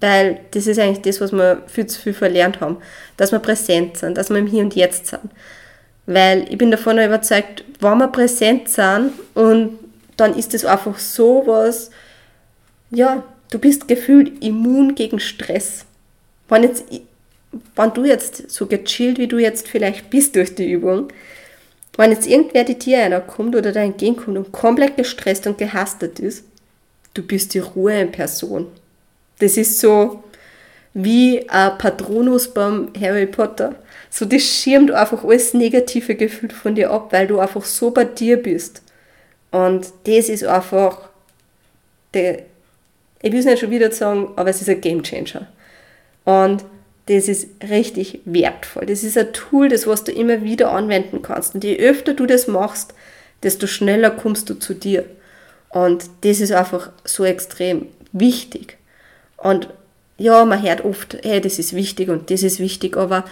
Weil 0.00 0.40
das 0.52 0.66
ist 0.66 0.78
eigentlich 0.78 1.02
das, 1.02 1.20
was 1.20 1.32
wir 1.32 1.62
viel 1.66 1.86
zu 1.86 2.00
viel 2.00 2.14
verlernt 2.14 2.60
haben, 2.60 2.78
dass 3.16 3.32
wir 3.32 3.38
präsent 3.38 3.98
sind, 3.98 4.16
dass 4.16 4.30
wir 4.30 4.38
im 4.38 4.46
Hier 4.46 4.64
und 4.64 4.74
Jetzt 4.74 5.08
sind. 5.08 5.30
Weil 6.06 6.46
ich 6.50 6.58
bin 6.58 6.70
davon 6.70 6.98
überzeugt, 6.98 7.64
wenn 7.80 7.98
wir 7.98 8.08
präsent 8.08 8.68
sind 8.68 9.12
und 9.34 9.78
dann 10.16 10.34
ist 10.36 10.54
es 10.54 10.64
einfach 10.64 10.98
so 10.98 11.42
was, 11.46 11.90
ja, 12.90 13.22
du 13.50 13.58
bist 13.58 13.88
gefühlt 13.88 14.42
immun 14.42 14.94
gegen 14.94 15.20
Stress. 15.20 15.84
Wenn, 16.48 16.62
jetzt, 16.62 16.84
wenn 17.76 17.92
du 17.92 18.04
jetzt 18.04 18.50
so 18.50 18.66
gechillt, 18.66 19.18
wie 19.18 19.28
du 19.28 19.38
jetzt 19.38 19.68
vielleicht 19.68 20.10
bist 20.10 20.36
durch 20.36 20.54
die 20.54 20.70
Übung, 20.70 21.08
wenn 21.96 22.12
jetzt 22.12 22.26
irgendwer 22.26 22.64
die 22.64 22.78
Tier 22.78 23.02
einer 23.02 23.20
kommt 23.20 23.54
oder 23.54 23.72
da 23.72 23.80
entgegenkommt 23.80 24.38
und 24.38 24.52
komplett 24.52 24.96
gestresst 24.96 25.46
und 25.46 25.58
gehastet 25.58 26.18
ist, 26.18 26.44
du 27.14 27.22
bist 27.22 27.54
die 27.54 27.58
Ruhe 27.58 28.00
in 28.00 28.12
Person. 28.12 28.66
Das 29.40 29.56
ist 29.56 29.80
so 29.80 30.22
wie 30.94 31.48
ein 31.48 31.78
Patronus 31.78 32.52
beim 32.52 32.92
Harry 33.00 33.26
Potter. 33.26 33.74
So, 34.10 34.24
das 34.24 34.42
schirmt 34.42 34.90
einfach 34.90 35.24
alles 35.24 35.54
negative 35.54 36.14
Gefühl 36.14 36.50
von 36.50 36.74
dir 36.74 36.90
ab, 36.90 37.12
weil 37.12 37.26
du 37.26 37.38
einfach 37.38 37.64
so 37.64 37.90
bei 37.90 38.04
dir 38.04 38.36
bist. 38.42 38.82
Und 39.50 39.92
das 40.04 40.28
ist 40.28 40.44
einfach, 40.44 41.08
der, 42.14 42.40
ich 43.22 43.32
will 43.32 43.40
es 43.40 43.46
nicht 43.46 43.60
schon 43.60 43.70
wieder 43.70 43.90
sagen, 43.92 44.30
aber 44.36 44.50
es 44.50 44.60
ist 44.60 44.68
ein 44.68 44.80
Game 44.80 45.02
Changer. 45.02 45.46
Und 46.24 46.64
das 47.06 47.28
ist 47.28 47.48
richtig 47.68 48.20
wertvoll. 48.24 48.86
Das 48.86 49.02
ist 49.02 49.18
ein 49.18 49.32
Tool, 49.32 49.68
das 49.68 49.86
was 49.86 50.04
du 50.04 50.12
immer 50.12 50.42
wieder 50.42 50.72
anwenden 50.72 51.22
kannst. 51.22 51.54
Und 51.54 51.64
je 51.64 51.78
öfter 51.78 52.14
du 52.14 52.26
das 52.26 52.46
machst, 52.46 52.94
desto 53.42 53.66
schneller 53.66 54.10
kommst 54.10 54.50
du 54.50 54.54
zu 54.54 54.74
dir. 54.74 55.04
Und 55.70 56.04
das 56.22 56.40
ist 56.40 56.52
einfach 56.52 56.90
so 57.04 57.24
extrem 57.24 57.86
wichtig. 58.12 58.76
Und 59.40 59.68
ja, 60.18 60.44
man 60.44 60.62
hört 60.62 60.84
oft, 60.84 61.16
hey, 61.22 61.40
das 61.40 61.58
ist 61.58 61.74
wichtig 61.74 62.10
und 62.10 62.30
das 62.30 62.42
ist 62.42 62.60
wichtig, 62.60 62.96
aber 62.96 63.24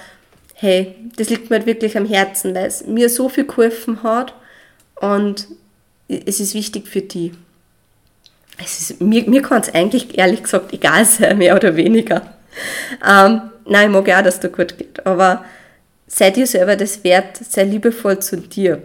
hey, 0.54 0.96
das 1.16 1.28
liegt 1.28 1.50
mir 1.50 1.56
halt 1.56 1.66
wirklich 1.66 1.96
am 1.96 2.06
Herzen, 2.06 2.54
weil 2.54 2.66
es 2.66 2.86
mir 2.86 3.08
so 3.08 3.28
viel 3.28 3.46
geholfen 3.46 4.02
hat 4.02 4.34
und 4.96 5.46
es 6.08 6.40
ist 6.40 6.54
wichtig 6.54 6.88
für 6.88 7.02
die. 7.02 7.32
Es 8.62 8.80
ist, 8.80 9.00
mir 9.00 9.28
mir 9.28 9.42
kann 9.42 9.60
es 9.60 9.72
eigentlich 9.72 10.18
ehrlich 10.18 10.42
gesagt 10.42 10.72
egal 10.72 11.04
sein, 11.04 11.38
mehr 11.38 11.54
oder 11.54 11.76
weniger. 11.76 12.34
Ähm, 13.06 13.42
nein, 13.66 13.90
ich 13.90 13.92
mag 13.92 14.08
auch, 14.08 14.22
dass 14.22 14.36
es 14.36 14.40
dir 14.40 14.48
gut 14.48 14.76
geht, 14.78 15.06
aber 15.06 15.44
sei 16.06 16.30
dir 16.30 16.46
selber 16.46 16.74
das 16.74 17.04
wert, 17.04 17.36
sei 17.36 17.64
liebevoll 17.64 18.18
zu 18.18 18.38
dir. 18.38 18.82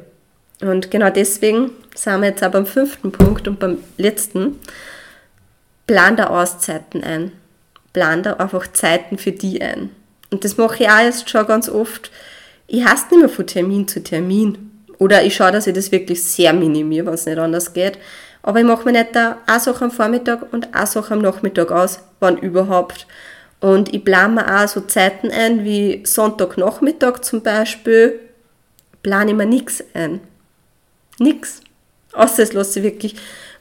Und 0.61 0.91
genau 0.91 1.09
deswegen 1.09 1.71
sind 1.95 2.21
wir 2.21 2.29
jetzt 2.29 2.43
auch 2.43 2.51
beim 2.51 2.65
fünften 2.65 3.11
Punkt 3.11 3.47
und 3.47 3.59
beim 3.59 3.79
letzten. 3.97 4.59
Plan 5.87 6.15
da 6.15 6.27
Auszeiten 6.27 7.03
ein. 7.03 7.31
Plan 7.91 8.23
da 8.23 8.33
einfach 8.33 8.71
Zeiten 8.71 9.17
für 9.17 9.31
die 9.31 9.61
ein. 9.61 9.89
Und 10.31 10.43
das 10.43 10.57
mache 10.57 10.83
ich 10.83 10.89
auch 10.89 10.99
jetzt 10.99 11.29
schon 11.29 11.45
ganz 11.45 11.69
oft. 11.69 12.11
Ich 12.67 12.85
hasse 12.85 13.05
nicht 13.11 13.19
mehr 13.19 13.29
von 13.29 13.45
Termin 13.45 13.87
zu 13.87 14.01
Termin. 14.01 14.71
Oder 14.97 15.23
ich 15.23 15.35
schaue, 15.35 15.51
dass 15.51 15.67
ich 15.67 15.73
das 15.73 15.91
wirklich 15.91 16.23
sehr 16.23 16.53
minimiere, 16.53 17.07
wenn 17.07 17.13
es 17.13 17.25
nicht 17.25 17.37
anders 17.37 17.73
geht. 17.73 17.97
Aber 18.41 18.59
ich 18.59 18.65
mache 18.65 18.85
mir 18.85 18.91
nicht 18.91 19.15
da 19.15 19.37
eine 19.45 19.59
Sache 19.59 19.85
am 19.85 19.91
Vormittag 19.91 20.51
und 20.51 20.73
eine 20.73 20.87
Sache 20.87 21.13
am 21.13 21.21
Nachmittag 21.21 21.71
aus, 21.71 21.99
wann 22.19 22.37
überhaupt. 22.37 23.07
Und 23.59 23.93
ich 23.93 24.03
plane 24.03 24.35
mir 24.35 24.63
auch 24.63 24.67
so 24.67 24.81
Zeiten 24.81 25.31
ein, 25.31 25.63
wie 25.63 26.03
Sonntagnachmittag 26.05 27.21
zum 27.21 27.41
Beispiel, 27.41 28.19
plane 29.01 29.31
ich 29.31 29.37
mir 29.37 29.45
nichts 29.45 29.83
ein. 29.93 30.19
Nix. 31.19 31.61
Außer 32.11 32.43
es 32.43 32.53
lasse 32.53 32.79
ich 32.79 32.85
wirklich 32.85 33.15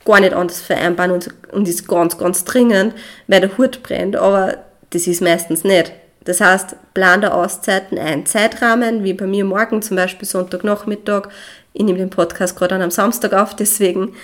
gar 0.05 0.21
nicht 0.21 0.33
anders 0.33 0.61
vereinbaren 0.61 1.13
und, 1.13 1.29
und 1.53 1.69
ist 1.69 1.87
ganz, 1.89 2.19
ganz 2.19 2.45
dringend, 2.45 2.95
weil 3.27 3.41
der 3.41 3.57
Hut 3.59 3.83
brennt. 3.83 4.17
Aber 4.17 4.57
das 4.91 5.07
ist 5.07 5.23
meistens 5.23 5.65
nicht. 5.65 5.93
Das 6.25 6.41
heißt, 6.41 6.77
plan 6.95 7.21
der 7.21 7.35
Auszeiten 7.35 7.99
ein. 7.99 8.27
Zeitrahmen, 8.27 9.03
wie 9.05 9.13
bei 9.13 9.27
mir 9.27 9.45
morgen 9.45 9.83
zum 9.83 9.97
Beispiel 9.97 10.29
Sonntagnachmittag. 10.29 11.29
Ich 11.73 11.83
nehme 11.83 11.99
den 11.99 12.11
Podcast 12.11 12.57
gerade 12.57 12.77
am 12.77 12.91
Samstag 12.91 13.33
auf, 13.33 13.57
deswegen. 13.57 14.15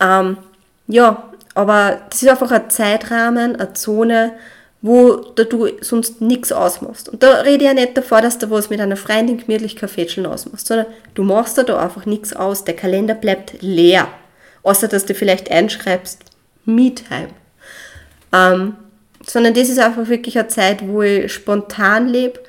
Ähm, 0.00 0.36
ja, 0.86 1.30
aber 1.54 2.00
das 2.10 2.22
ist 2.22 2.28
einfach 2.28 2.50
ein 2.50 2.68
Zeitrahmen, 2.68 3.56
eine 3.56 3.72
Zone, 3.72 4.32
wo 4.82 5.16
du 5.16 5.68
sonst 5.80 6.20
nichts 6.20 6.52
ausmachst. 6.52 7.08
Und 7.08 7.22
da 7.22 7.40
rede 7.40 7.64
ich 7.64 7.70
ja 7.70 7.74
nicht 7.74 7.96
davor, 7.96 8.20
dass 8.20 8.38
du 8.38 8.50
was 8.50 8.68
mit 8.68 8.80
einer 8.80 8.96
Freundin 8.96 9.38
gemütlich 9.38 9.74
Kaffeetscheln 9.76 10.26
ausmachst, 10.26 10.66
sondern 10.66 10.86
du 11.14 11.22
machst 11.22 11.56
da 11.56 11.78
einfach 11.78 12.04
nichts 12.04 12.36
aus. 12.36 12.64
Der 12.64 12.76
Kalender 12.76 13.14
bleibt 13.14 13.62
leer. 13.62 14.08
Außer, 14.66 14.88
dass 14.88 15.06
du 15.06 15.14
vielleicht 15.14 15.48
einschreibst, 15.52 16.24
Me-Time. 16.64 17.28
Ähm, 18.32 18.74
sondern 19.24 19.54
das 19.54 19.68
ist 19.68 19.78
einfach 19.78 20.08
wirklich 20.08 20.36
eine 20.36 20.48
Zeit, 20.48 20.88
wo 20.88 21.02
ich 21.02 21.32
spontan 21.32 22.08
lebe. 22.08 22.40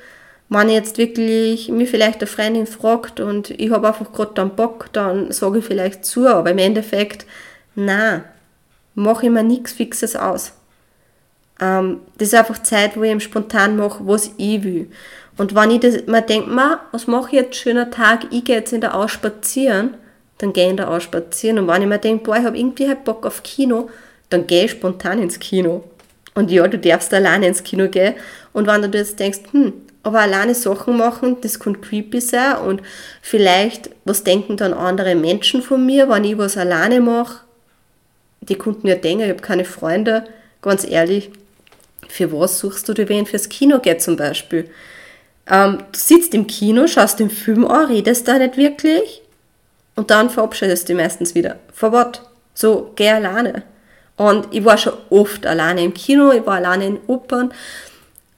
Wenn 0.48 0.68
jetzt 0.68 0.98
wirklich 0.98 1.68
mir 1.68 1.86
vielleicht 1.86 2.18
eine 2.18 2.26
Freundin 2.26 2.66
fragt 2.66 3.20
und 3.20 3.50
ich 3.50 3.70
habe 3.70 3.86
einfach 3.86 4.12
gerade 4.12 4.32
dann 4.34 4.56
Bock, 4.56 4.88
dann 4.92 5.30
sage 5.30 5.60
ich 5.60 5.64
vielleicht 5.64 6.04
zu, 6.04 6.26
aber 6.26 6.50
im 6.50 6.58
Endeffekt, 6.58 7.24
na, 7.76 8.24
mache 8.96 9.26
ich 9.26 9.32
mir 9.32 9.44
nichts 9.44 9.70
Fixes 9.70 10.16
aus. 10.16 10.54
Ähm, 11.60 12.00
das 12.16 12.28
ist 12.28 12.34
einfach 12.34 12.60
Zeit, 12.64 12.96
wo 12.96 13.04
ich 13.04 13.12
eben 13.12 13.20
spontan 13.20 13.76
mache, 13.76 14.04
was 14.04 14.32
ich 14.38 14.64
will. 14.64 14.90
Und 15.36 15.54
wenn 15.54 15.70
ich 15.70 15.80
das, 15.80 16.08
man 16.08 16.26
denkt, 16.26 16.48
ma, 16.48 16.80
was 16.90 17.06
mache 17.06 17.28
ich 17.28 17.42
jetzt, 17.42 17.54
schöner 17.54 17.92
Tag, 17.92 18.26
ich 18.32 18.44
gehe 18.44 18.56
jetzt 18.56 18.72
in 18.72 18.80
der 18.80 18.96
Aus 18.96 19.12
spazieren, 19.12 19.94
dann 20.38 20.52
gehe 20.52 20.70
ich 20.70 20.76
der 20.76 20.90
Aus 20.90 21.02
spazieren. 21.02 21.58
Und 21.58 21.68
wenn 21.68 21.82
ich 21.82 21.88
mir 21.88 21.98
denke, 21.98 22.24
boah, 22.24 22.36
ich 22.36 22.44
habe 22.44 22.56
irgendwie 22.56 22.88
halt 22.88 23.04
Bock 23.04 23.26
auf 23.26 23.42
Kino, 23.42 23.90
dann 24.30 24.46
gehe 24.46 24.64
ich 24.64 24.70
spontan 24.70 25.20
ins 25.20 25.38
Kino. 25.38 25.84
Und 26.34 26.50
ja, 26.50 26.66
du 26.68 26.78
darfst 26.78 27.12
alleine 27.12 27.48
ins 27.48 27.64
Kino 27.64 27.88
gehen. 27.88 28.14
Und 28.52 28.66
wenn 28.66 28.90
du 28.90 28.96
jetzt 28.96 29.18
denkst, 29.18 29.40
hm, 29.50 29.72
aber 30.04 30.20
alleine 30.20 30.54
Sachen 30.54 30.96
machen, 30.96 31.38
das 31.40 31.58
kann 31.58 31.80
creepy 31.80 32.20
sein 32.20 32.56
und 32.58 32.82
vielleicht, 33.20 33.90
was 34.04 34.24
denken 34.24 34.56
dann 34.56 34.72
andere 34.72 35.14
Menschen 35.14 35.60
von 35.60 35.84
mir, 35.84 36.08
wenn 36.08 36.24
ich 36.24 36.38
was 36.38 36.56
alleine 36.56 37.00
mache? 37.00 37.40
Die 38.40 38.54
konnten 38.54 38.86
ja 38.86 38.94
denken, 38.94 39.24
ich 39.24 39.30
habe 39.30 39.42
keine 39.42 39.64
Freunde. 39.64 40.24
Ganz 40.62 40.88
ehrlich, 40.88 41.30
für 42.08 42.32
was 42.32 42.58
suchst 42.58 42.88
du 42.88 42.94
dir 42.94 43.08
wen 43.08 43.26
fürs 43.26 43.48
Kino 43.48 43.80
geht 43.80 44.00
zum 44.00 44.16
Beispiel? 44.16 44.70
Ähm, 45.50 45.78
du 45.92 45.98
sitzt 45.98 46.32
im 46.34 46.46
Kino, 46.46 46.86
schaust 46.86 47.18
den 47.18 47.30
Film 47.30 47.66
an, 47.66 47.86
redest 47.86 48.28
da 48.28 48.38
nicht 48.38 48.56
wirklich 48.56 49.22
und 49.98 50.12
dann 50.12 50.30
verabschiedest 50.30 50.88
du 50.88 50.92
dich 50.92 51.02
meistens 51.02 51.34
wieder. 51.34 51.56
For 51.72 51.90
what? 51.90 52.22
So, 52.54 52.92
geh 52.94 53.10
alleine. 53.10 53.64
Und 54.16 54.46
ich 54.52 54.64
war 54.64 54.78
schon 54.78 54.92
oft 55.10 55.44
alleine 55.44 55.82
im 55.82 55.92
Kino, 55.92 56.30
ich 56.30 56.46
war 56.46 56.54
alleine 56.54 56.86
in 56.86 57.00
Opern, 57.08 57.52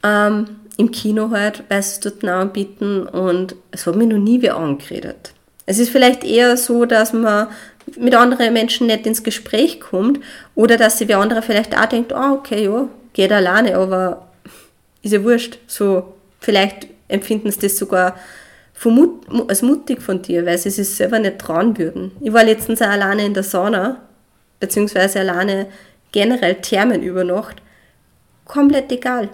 ähm, 0.03 0.47
im 0.79 0.91
Kino 0.91 1.31
halt, 1.31 1.65
weil 1.69 1.83
sie 1.83 1.91
es 1.91 2.01
dort 2.01 2.25
anbieten 2.25 3.07
und 3.07 3.57
es 3.73 3.87
hat 3.87 3.95
mich 3.95 4.09
noch 4.09 4.17
nie 4.17 4.41
wer 4.41 4.57
angeredet. 4.57 5.35
Es 5.67 5.79
ist 5.79 5.91
vielleicht 5.91 6.25
eher 6.25 6.57
so, 6.57 6.87
dass 6.87 7.13
man 7.13 7.49
mit 7.99 8.15
anderen 8.15 8.55
Menschen 8.55 8.87
nicht 8.87 9.07
ins 9.07 9.23
Gespräch 9.23 9.81
kommt 9.83 10.19
oder 10.55 10.79
dass 10.79 10.97
sich 10.97 11.09
wer 11.09 11.19
andere 11.19 11.43
vielleicht 11.43 11.77
auch 11.79 11.85
denkt, 11.85 12.15
ah, 12.15 12.33
oh, 12.33 12.37
okay, 12.37 12.65
ja, 12.65 12.89
geht 13.13 13.33
alleine, 13.33 13.77
aber 13.77 14.29
ist 15.03 15.13
ja 15.13 15.23
wurscht. 15.23 15.59
So, 15.67 16.15
vielleicht 16.41 16.87
empfinden 17.09 17.51
sie 17.51 17.61
das 17.61 17.77
sogar 17.77 18.17
als 19.49 19.63
mutig 19.63 20.03
von 20.03 20.23
dir, 20.23 20.47
weil 20.47 20.59
sie 20.59 20.71
sich 20.71 20.89
selber 20.89 21.19
nicht 21.19 21.39
trauen 21.39 21.77
würden. 21.77 22.13
Ich 22.21 22.33
war 22.33 22.45
letztens 22.45 22.81
auch 22.81 22.89
alleine 22.89 23.27
in 23.27 23.35
der 23.35 23.43
Sauna 23.43 24.01
beziehungsweise 24.61 25.21
alleine 25.21 25.67
generell 26.13 26.57
Thermen 26.57 27.03
über 27.03 27.25
Nacht, 27.25 27.57
komplett 28.45 28.93
egal. 28.93 29.31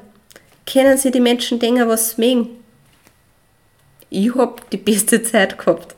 Kennen 0.65 0.97
Sie 0.97 1.11
die 1.11 1.21
Menschen 1.21 1.59
denken, 1.59 1.89
was 1.89 2.11
sie 2.11 2.21
mögen? 2.21 2.49
Ich 4.09 4.35
hab 4.35 4.69
die 4.71 4.77
beste 4.77 5.23
Zeit 5.23 5.59
gehabt. 5.59 5.95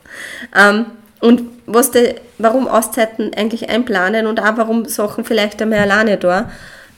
Ähm, 0.56 0.86
und 1.20 1.42
was 1.66 1.90
de, 1.90 2.16
warum 2.38 2.68
Auszeiten 2.68 3.32
eigentlich 3.34 3.68
einplanen 3.68 4.26
und 4.26 4.40
auch 4.40 4.56
warum 4.56 4.86
Sachen 4.86 5.24
vielleicht 5.24 5.60
einmal 5.62 5.80
alleine 5.80 6.16
da, 6.16 6.50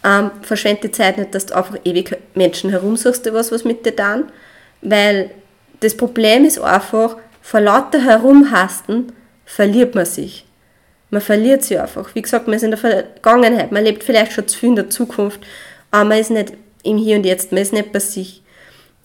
Ähm, 0.03 0.31
verschwende 0.41 0.89
die 0.89 0.93
Zeit 0.93 1.19
nicht, 1.19 1.35
dass 1.35 1.45
du 1.45 1.55
einfach 1.55 1.77
ewig 1.85 2.17
Menschen 2.35 2.71
herumsuchst, 2.71 3.27
die 3.27 3.35
was, 3.35 3.53
was 3.53 3.65
mit 3.65 3.85
dir 3.85 3.95
tun. 3.95 4.33
Weil 4.81 5.31
das 5.81 5.97
Problem 5.97 6.45
ist 6.45 6.61
einfach, 6.61 7.17
vor 7.43 7.61
lauter 7.61 8.03
Herumhasten 8.05 9.13
verliert 9.45 9.95
man 9.95 10.07
sich. 10.07 10.45
Man 11.11 11.21
verliert 11.21 11.65
sich 11.65 11.81
einfach. 11.81 12.15
Wie 12.15 12.23
gesagt, 12.23 12.47
man 12.47 12.57
ist 12.57 12.63
in 12.63 12.71
der 12.71 12.79
Vergangenheit, 12.79 13.73
man 13.73 13.85
lebt 13.85 14.05
vielleicht 14.05 14.33
schon 14.33 14.47
zu 14.47 14.59
viel 14.59 14.69
in 14.71 14.77
der 14.77 14.91
Zukunft, 14.91 15.41
aber 15.91 16.05
man 16.05 16.19
ist 16.19 16.31
nicht 16.31 16.53
im 16.83 16.97
Hier 16.99 17.17
und 17.17 17.27
Jetzt, 17.27 17.51
man 17.51 17.63
ist 17.63 17.73
nicht 17.73 17.93
bei 17.93 17.99
sich. 17.99 18.43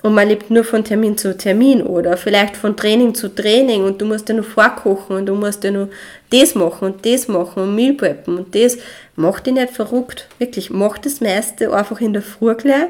Und 0.03 0.13
man 0.13 0.27
lebt 0.27 0.51
nur 0.51 0.63
von 0.63 0.83
Termin 0.83 1.17
zu 1.17 1.35
Termin 1.35 1.81
oder 1.81 2.15
vielleicht 2.15 2.57
von 2.57 2.77
Training 2.77 3.15
zu 3.15 3.33
Training 3.33 3.83
und 3.83 3.99
du 3.99 4.05
musst 4.05 4.29
ja 4.29 4.35
nur 4.35 4.43
vorkochen 4.43 5.15
und 5.15 5.25
du 5.25 5.33
musst 5.33 5.63
ja 5.63 5.71
nur 5.71 5.89
das 6.29 6.53
machen 6.53 6.93
und 6.93 7.05
das 7.07 7.27
machen 7.27 7.63
und 7.63 7.73
Meal 7.73 7.93
preppen 7.93 8.37
und 8.37 8.53
das. 8.53 8.77
Mach 9.15 9.39
dich 9.39 9.55
nicht 9.55 9.71
verrückt. 9.71 10.27
Wirklich, 10.37 10.69
mach 10.69 10.99
das 10.99 11.21
meiste 11.21 11.73
einfach 11.73 12.01
in 12.01 12.13
der 12.13 12.21
Früh 12.21 12.53
gleich 12.53 12.89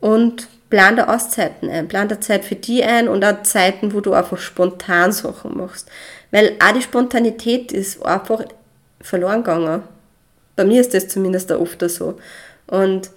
und 0.00 0.48
plan 0.70 0.96
da 0.96 1.14
Auszeiten 1.14 1.68
ein. 1.68 1.88
Plan 1.88 2.08
da 2.08 2.20
Zeit 2.20 2.44
für 2.44 2.54
die 2.54 2.82
ein 2.82 3.08
und 3.08 3.24
auch 3.24 3.42
Zeiten, 3.42 3.92
wo 3.92 4.00
du 4.00 4.12
einfach 4.12 4.38
spontan 4.38 5.12
Sachen 5.12 5.58
machst. 5.58 5.88
Weil 6.30 6.52
auch 6.64 6.72
die 6.72 6.82
Spontanität 6.82 7.72
ist 7.72 8.04
einfach 8.06 8.44
verloren 9.00 9.42
gegangen. 9.42 9.82
Bei 10.56 10.64
mir 10.64 10.80
ist 10.80 10.94
das 10.94 11.08
zumindest 11.08 11.52
auch 11.52 11.60
oft 11.60 11.82
so. 11.90 12.18
Und 12.68 13.10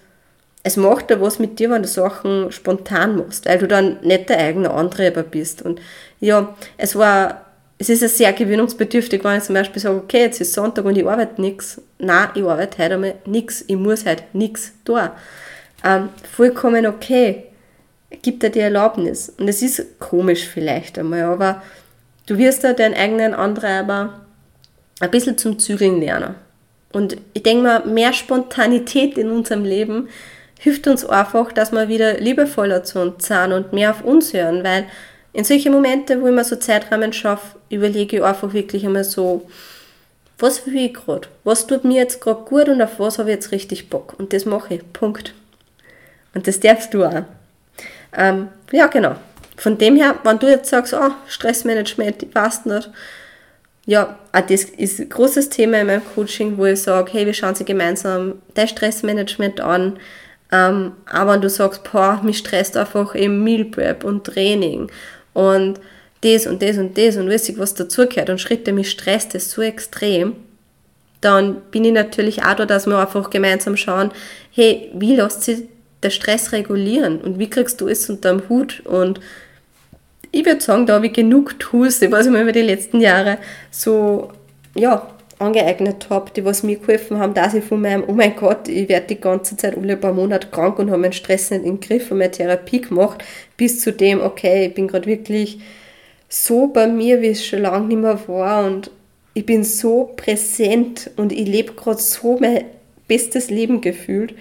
es 0.63 0.77
macht 0.77 1.11
da 1.11 1.21
was 1.21 1.39
mit 1.39 1.59
dir, 1.59 1.69
wenn 1.69 1.83
du 1.83 1.87
Sachen 1.87 2.51
spontan 2.51 3.17
machst, 3.17 3.45
weil 3.45 3.59
du 3.59 3.67
dann 3.67 3.99
nicht 4.01 4.29
der 4.29 4.39
eigene 4.39 4.71
Antreiber 4.71 5.21
bist. 5.21 5.61
Und 5.61 5.79
ja, 6.21 6.55
es 6.77 6.95
war, 6.95 7.45
es 7.77 7.89
ist 7.89 8.01
ja 8.01 8.07
sehr 8.07 8.33
gewöhnungsbedürftig, 8.33 9.23
wenn 9.23 9.37
ich 9.37 9.43
zum 9.43 9.55
Beispiel 9.55 9.81
sage, 9.81 9.97
okay, 9.97 10.21
jetzt 10.21 10.39
ist 10.39 10.53
Sonntag 10.53 10.85
und 10.85 10.97
ich 10.97 11.05
arbeite 11.05 11.41
nichts. 11.41 11.81
Nein, 11.99 12.29
ich 12.33 12.43
arbeite 12.43 12.81
heute 12.81 12.93
einmal 12.93 13.15
nichts. 13.25 13.65
Ich 13.67 13.75
muss 13.75 14.05
heute 14.05 14.23
nichts 14.31 14.71
tun. 14.85 15.09
Ähm, 15.83 16.09
vollkommen 16.31 16.85
okay. 16.85 17.43
Gibt 18.21 18.43
dir 18.43 18.49
die 18.49 18.59
Erlaubnis. 18.59 19.33
Und 19.37 19.47
es 19.47 19.61
ist 19.61 19.99
komisch 19.99 20.47
vielleicht 20.47 20.99
einmal, 20.99 21.23
aber 21.23 21.61
du 22.27 22.37
wirst 22.37 22.63
da 22.63 22.73
deinen 22.73 22.93
eigenen 22.93 23.33
Antreiber 23.33 24.21
ein 24.99 25.11
bisschen 25.11 25.37
zum 25.37 25.59
Zügeln 25.59 25.99
lernen. 25.99 26.35
Und 26.91 27.17
ich 27.33 27.43
denke 27.43 27.63
mal, 27.63 27.85
mehr 27.85 28.13
Spontanität 28.13 29.17
in 29.17 29.31
unserem 29.31 29.65
Leben 29.65 30.09
hilft 30.59 30.87
uns 30.87 31.05
einfach, 31.05 31.51
dass 31.51 31.71
wir 31.71 31.89
wieder 31.89 32.19
liebevoller 32.19 32.83
zu 32.83 33.01
uns 33.01 33.27
sind 33.27 33.51
und 33.51 33.73
mehr 33.73 33.89
auf 33.89 34.03
uns 34.03 34.31
hören, 34.31 34.63
weil 34.63 34.85
in 35.33 35.43
solchen 35.43 35.73
Momenten, 35.73 36.21
wo 36.21 36.27
ich 36.27 36.33
mir 36.33 36.43
so 36.43 36.55
Zeitrahmen 36.55 37.11
schaffe, 37.11 37.57
überlege 37.69 38.17
ich 38.17 38.23
einfach 38.23 38.53
wirklich 38.53 38.85
einmal 38.85 39.03
so, 39.03 39.49
was 40.37 40.65
will 40.67 40.75
ich 40.77 40.93
gerade? 40.93 41.27
Was 41.43 41.67
tut 41.67 41.83
mir 41.83 41.97
jetzt 41.97 42.21
gerade 42.21 42.43
gut 42.43 42.69
und 42.69 42.81
auf 42.81 42.99
was 42.99 43.17
habe 43.17 43.31
ich 43.31 43.35
jetzt 43.35 43.51
richtig 43.51 43.89
Bock? 43.89 44.13
Und 44.17 44.31
das 44.31 44.45
mache 44.45 44.75
ich. 44.75 44.93
Punkt. 44.93 45.33
Und 46.33 46.47
das 46.47 46.59
darfst 46.59 46.93
du 46.93 47.03
auch. 47.03 47.23
Ähm, 48.15 48.49
ja, 48.71 48.87
genau. 48.87 49.15
Von 49.57 49.77
dem 49.77 49.95
her, 49.95 50.15
wenn 50.23 50.39
du 50.39 50.47
jetzt 50.47 50.69
sagst, 50.69 50.93
oh, 50.93 51.11
Stressmanagement, 51.27 52.23
ich 52.23 52.33
weiß 52.33 52.65
nicht, 52.65 52.89
ja, 53.85 54.17
auch 54.31 54.41
das 54.41 54.63
ist 54.63 54.99
ein 54.99 55.09
großes 55.09 55.49
Thema 55.49 55.81
in 55.81 55.87
meinem 55.87 56.01
Coaching, 56.15 56.57
wo 56.57 56.65
ich 56.65 56.81
sage, 56.81 57.11
hey, 57.11 57.25
wir 57.25 57.33
schauen 57.33 57.55
sie 57.55 57.65
gemeinsam 57.65 58.35
das 58.53 58.69
Stressmanagement 58.69 59.59
an, 59.59 59.99
ähm, 60.51 60.93
aber 61.05 61.33
wenn 61.33 61.41
du 61.41 61.49
sagst, 61.49 61.83
boah, 61.91 62.21
mich 62.23 62.37
stresst 62.37 62.77
einfach 62.77 63.13
im 63.15 63.43
Meal 63.43 63.65
Prep 63.65 64.03
und 64.03 64.23
Training 64.23 64.89
und 65.33 65.79
das 66.21 66.47
und 66.47 66.61
das 66.61 66.77
und 66.77 66.97
das 66.97 67.17
und 67.17 67.29
weiß 67.29 67.49
ich, 67.49 67.59
was 67.59 67.73
dazugehört 67.73 68.29
und 68.29 68.39
Schritte, 68.39 68.71
mich 68.71 68.89
stresst 68.89 69.35
das 69.35 69.51
so 69.51 69.61
extrem, 69.61 70.35
dann 71.19 71.61
bin 71.71 71.83
ich 71.83 71.93
natürlich 71.93 72.43
auch 72.43 72.53
da, 72.53 72.65
dass 72.65 72.85
wir 72.85 72.97
einfach 72.97 73.29
gemeinsam 73.29 73.75
schauen, 73.75 74.11
hey, 74.51 74.91
wie 74.93 75.15
lässt 75.15 75.43
sich 75.43 75.63
der 76.03 76.09
Stress 76.09 76.51
regulieren 76.51 77.21
und 77.21 77.39
wie 77.39 77.49
kriegst 77.49 77.81
du 77.81 77.87
es 77.87 78.09
unter 78.09 78.31
dem 78.31 78.49
Hut 78.49 78.81
und 78.85 79.19
ich 80.31 80.45
würde 80.45 80.61
sagen, 80.61 80.87
da 80.87 80.95
habe 80.95 81.07
ich 81.07 81.13
genug 81.13 81.59
Tools, 81.59 82.01
was 82.09 82.25
ich 82.25 82.31
mir 82.31 82.41
über 82.41 82.51
die 82.51 82.61
letzten 82.61 82.99
Jahre 82.99 83.37
so, 83.69 84.31
ja, 84.73 85.07
angeeignet 85.37 86.07
habe, 86.09 86.31
die 86.35 86.43
was 86.43 86.63
mir 86.63 86.77
geholfen 86.77 87.19
haben, 87.19 87.33
dass 87.33 87.53
ich 87.53 87.63
von 87.63 87.81
meinem, 87.81 88.03
oh 88.07 88.13
mein 88.13 88.35
Gott, 88.35 88.67
ich 88.67 88.89
werde 88.89 89.07
die 89.07 89.21
ganze 89.21 89.55
Zeit 89.57 89.77
alle 89.77 89.97
paar 89.97 90.13
Monate 90.13 90.47
krank 90.47 90.79
und 90.79 90.89
habe 90.89 91.01
meinen 91.01 91.13
Stress 91.13 91.51
nicht 91.51 91.65
im 91.65 91.79
Griff 91.79 92.11
und 92.11 92.17
meine 92.17 92.31
Therapie 92.31 92.81
gemacht, 92.81 93.23
bis 93.57 93.81
zu 93.81 93.91
dem, 93.91 94.21
okay, 94.21 94.67
ich 94.67 94.73
bin 94.73 94.87
gerade 94.87 95.05
wirklich 95.05 95.59
so 96.29 96.67
bei 96.67 96.87
mir, 96.87 97.21
wie 97.21 97.27
es 97.27 97.45
schon 97.45 97.61
lange 97.61 97.87
nicht 97.87 98.01
mehr 98.01 98.19
war 98.27 98.65
und 98.65 98.89
ich 99.35 99.45
bin 99.45 99.63
so 99.63 100.11
präsent 100.15 101.11
und 101.15 101.31
ich 101.31 101.47
lebe 101.47 101.73
gerade 101.73 101.99
so 101.99 102.37
mein 102.39 102.65
bestes 103.07 103.49
Leben 103.49 103.81
gefühlt. 103.81 104.33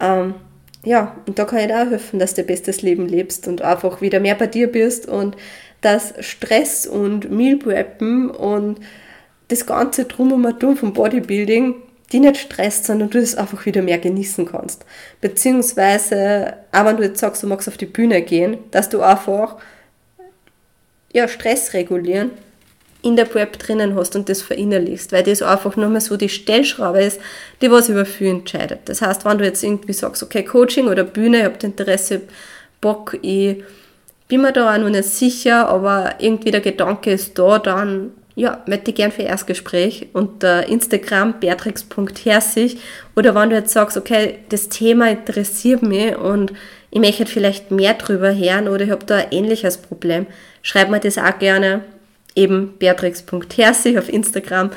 Ähm, 0.00 0.34
ja, 0.84 1.16
und 1.26 1.38
da 1.38 1.44
kann 1.44 1.58
ich 1.58 1.72
auch 1.72 1.90
helfen, 1.90 2.18
dass 2.18 2.34
du 2.34 2.42
bestes 2.42 2.82
Leben 2.82 3.08
lebst 3.08 3.48
und 3.48 3.62
einfach 3.62 4.00
wieder 4.00 4.20
mehr 4.20 4.34
bei 4.34 4.46
dir 4.46 4.70
bist 4.70 5.06
und 5.06 5.36
dass 5.80 6.14
Stress 6.20 6.86
und 6.86 7.30
Meal 7.30 7.56
Preppen 7.56 8.30
und 8.30 8.80
das 9.48 9.66
Ganze 9.66 10.04
drum 10.04 10.32
und 10.32 10.62
drum 10.62 10.76
vom 10.76 10.92
Bodybuilding 10.92 11.74
die 12.12 12.20
nicht 12.20 12.38
stresst, 12.38 12.86
sondern 12.86 13.10
du 13.10 13.18
es 13.18 13.34
einfach 13.34 13.66
wieder 13.66 13.82
mehr 13.82 13.98
genießen 13.98 14.46
kannst. 14.46 14.84
Beziehungsweise, 15.20 16.54
auch 16.72 16.86
wenn 16.86 16.96
du 16.96 17.02
jetzt 17.02 17.20
sagst, 17.20 17.42
du 17.42 17.46
magst 17.46 17.68
auf 17.68 17.76
die 17.76 17.86
Bühne 17.86 18.22
gehen, 18.22 18.58
dass 18.70 18.88
du 18.88 19.02
einfach 19.02 19.58
ja, 21.12 21.28
Stress 21.28 21.74
regulieren 21.74 22.30
in 23.02 23.16
der 23.16 23.26
Prep 23.26 23.58
drinnen 23.58 23.94
hast 23.94 24.16
und 24.16 24.28
das 24.28 24.42
verinnerlichst, 24.42 25.12
weil 25.12 25.22
das 25.22 25.42
einfach 25.42 25.76
nur 25.76 25.88
mal 25.88 26.00
so 26.00 26.16
die 26.16 26.28
Stellschraube 26.28 27.02
ist, 27.02 27.20
die 27.62 27.70
was 27.70 27.88
über 27.88 28.04
viel 28.04 28.28
entscheidet. 28.28 28.80
Das 28.86 29.02
heißt, 29.02 29.24
wenn 29.24 29.38
du 29.38 29.44
jetzt 29.44 29.62
irgendwie 29.62 29.92
sagst, 29.92 30.22
okay, 30.22 30.42
Coaching 30.44 30.88
oder 30.88 31.04
Bühne, 31.04 31.38
ich 31.38 31.44
habe 31.44 31.58
Interesse, 31.62 32.22
Bock, 32.80 33.16
ich 33.22 33.62
bin 34.26 34.42
mir 34.42 34.52
da 34.52 34.74
auch 34.74 34.78
noch 34.78 34.90
nicht 34.90 35.04
sicher, 35.04 35.68
aber 35.68 36.16
irgendwie 36.18 36.50
der 36.50 36.60
Gedanke 36.60 37.12
ist 37.12 37.38
da, 37.38 37.58
dann 37.58 38.10
ja, 38.34 38.62
möchte 38.66 38.90
ich 38.90 38.96
gern 38.96 39.10
für 39.10 39.22
Erstgespräch 39.22 40.08
unter 40.12 40.68
Instagram 40.68 41.40
beatrix.herzig 41.40 42.78
oder 43.16 43.34
wenn 43.34 43.50
du 43.50 43.56
jetzt 43.56 43.72
sagst, 43.72 43.96
okay, 43.96 44.38
das 44.48 44.68
Thema 44.68 45.10
interessiert 45.10 45.82
mich 45.82 46.16
und 46.16 46.52
ich 46.90 47.00
möchte 47.00 47.26
vielleicht 47.26 47.72
mehr 47.72 47.94
drüber 47.94 48.32
hören 48.32 48.68
oder 48.68 48.84
ich 48.84 48.90
habe 48.90 49.04
da 49.04 49.16
ein 49.16 49.32
ähnliches 49.32 49.78
Problem, 49.78 50.26
schreib 50.62 50.88
mir 50.88 51.00
das 51.00 51.18
auch 51.18 51.36
gerne 51.40 51.80
eben 52.38 52.74
beatrix.herzig 52.78 53.98
auf 53.98 54.08
Instagram. 54.08 54.70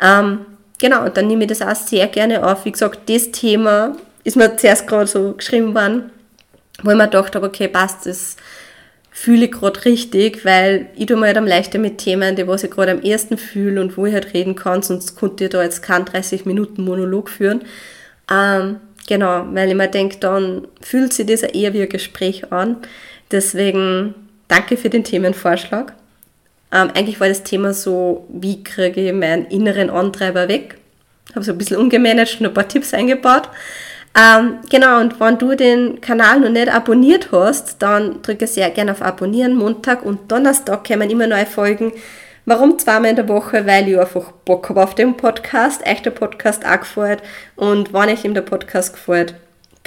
Ähm, 0.00 0.46
genau, 0.78 1.04
und 1.04 1.16
dann 1.16 1.26
nehme 1.26 1.44
ich 1.44 1.48
das 1.48 1.62
auch 1.62 1.74
sehr 1.74 2.06
gerne 2.06 2.46
auf. 2.46 2.64
Wie 2.64 2.72
gesagt, 2.72 3.08
das 3.10 3.30
Thema 3.32 3.96
ist 4.24 4.36
mir 4.36 4.56
zuerst 4.56 4.86
gerade 4.86 5.06
so 5.06 5.32
geschrieben 5.32 5.74
worden, 5.74 6.10
wo 6.82 6.90
ich 6.90 6.96
mir 6.96 7.04
gedacht 7.04 7.34
habe, 7.34 7.46
okay, 7.46 7.68
passt, 7.68 8.06
das 8.06 8.36
fühle 9.10 9.46
ich 9.46 9.52
gerade 9.52 9.84
richtig, 9.84 10.44
weil 10.44 10.90
ich 10.94 11.06
tue 11.06 11.16
mir 11.16 11.26
halt 11.26 11.36
am 11.36 11.46
leichter 11.46 11.80
mit 11.80 11.98
Themen, 11.98 12.36
die 12.36 12.46
was 12.46 12.62
ich 12.62 12.70
gerade 12.70 12.92
am 12.92 13.02
ersten 13.02 13.36
fühle 13.36 13.80
und 13.80 13.96
wo 13.96 14.06
ich 14.06 14.14
halt 14.14 14.32
reden 14.32 14.54
kann, 14.54 14.82
sonst 14.82 15.16
konnte 15.16 15.44
ich 15.44 15.50
da 15.50 15.62
jetzt 15.62 15.82
keinen 15.82 16.04
30 16.04 16.46
Minuten 16.46 16.84
Monolog 16.84 17.28
führen. 17.28 17.62
Ähm, 18.30 18.76
genau, 19.08 19.44
weil 19.52 19.70
ich 19.70 19.74
mir 19.74 19.88
denke, 19.88 20.18
dann 20.18 20.68
fühlt 20.80 21.12
sich 21.12 21.26
das 21.26 21.42
eher 21.42 21.72
wie 21.74 21.82
ein 21.82 21.88
Gespräch 21.88 22.52
an. 22.52 22.76
Deswegen 23.32 24.14
danke 24.46 24.76
für 24.76 24.88
den 24.88 25.02
Themenvorschlag. 25.02 25.94
Ähm, 26.72 26.90
eigentlich 26.94 27.20
war 27.20 27.28
das 27.28 27.42
Thema 27.42 27.72
so, 27.72 28.26
wie 28.28 28.62
kriege 28.62 29.08
ich 29.08 29.12
meinen 29.12 29.46
inneren 29.46 29.90
Antreiber 29.90 30.48
weg. 30.48 30.78
Habe 31.34 31.44
so 31.44 31.52
ein 31.52 31.58
bisschen 31.58 31.78
umgemanagt 31.78 32.40
und 32.40 32.46
ein 32.46 32.54
paar 32.54 32.68
Tipps 32.68 32.94
eingebaut. 32.94 33.48
Ähm, 34.18 34.58
genau, 34.68 35.00
und 35.00 35.20
wenn 35.20 35.38
du 35.38 35.54
den 35.54 36.00
Kanal 36.00 36.40
noch 36.40 36.48
nicht 36.48 36.72
abonniert 36.72 37.30
hast, 37.30 37.80
dann 37.82 38.22
drücke 38.22 38.46
sehr 38.46 38.70
gerne 38.70 38.92
auf 38.92 39.02
Abonnieren. 39.02 39.54
Montag 39.54 40.04
und 40.04 40.30
Donnerstag 40.30 40.86
kommen 40.86 41.10
immer 41.10 41.26
neue 41.26 41.46
Folgen. 41.46 41.92
Warum 42.44 42.78
zweimal 42.78 43.10
in 43.10 43.16
der 43.16 43.28
Woche? 43.28 43.66
Weil 43.66 43.88
ich 43.88 43.98
einfach 43.98 44.32
Bock 44.32 44.70
habe 44.70 44.82
auf 44.82 44.94
den 44.94 45.16
Podcast, 45.16 45.86
euch 45.86 46.02
der 46.02 46.10
Podcast 46.10 46.64
auch 46.66 46.80
gefällt. 46.80 47.22
Und 47.56 47.92
wenn 47.92 48.08
euch 48.08 48.24
ihm 48.24 48.34
der 48.34 48.42
Podcast 48.42 48.94
gefällt, 48.94 49.34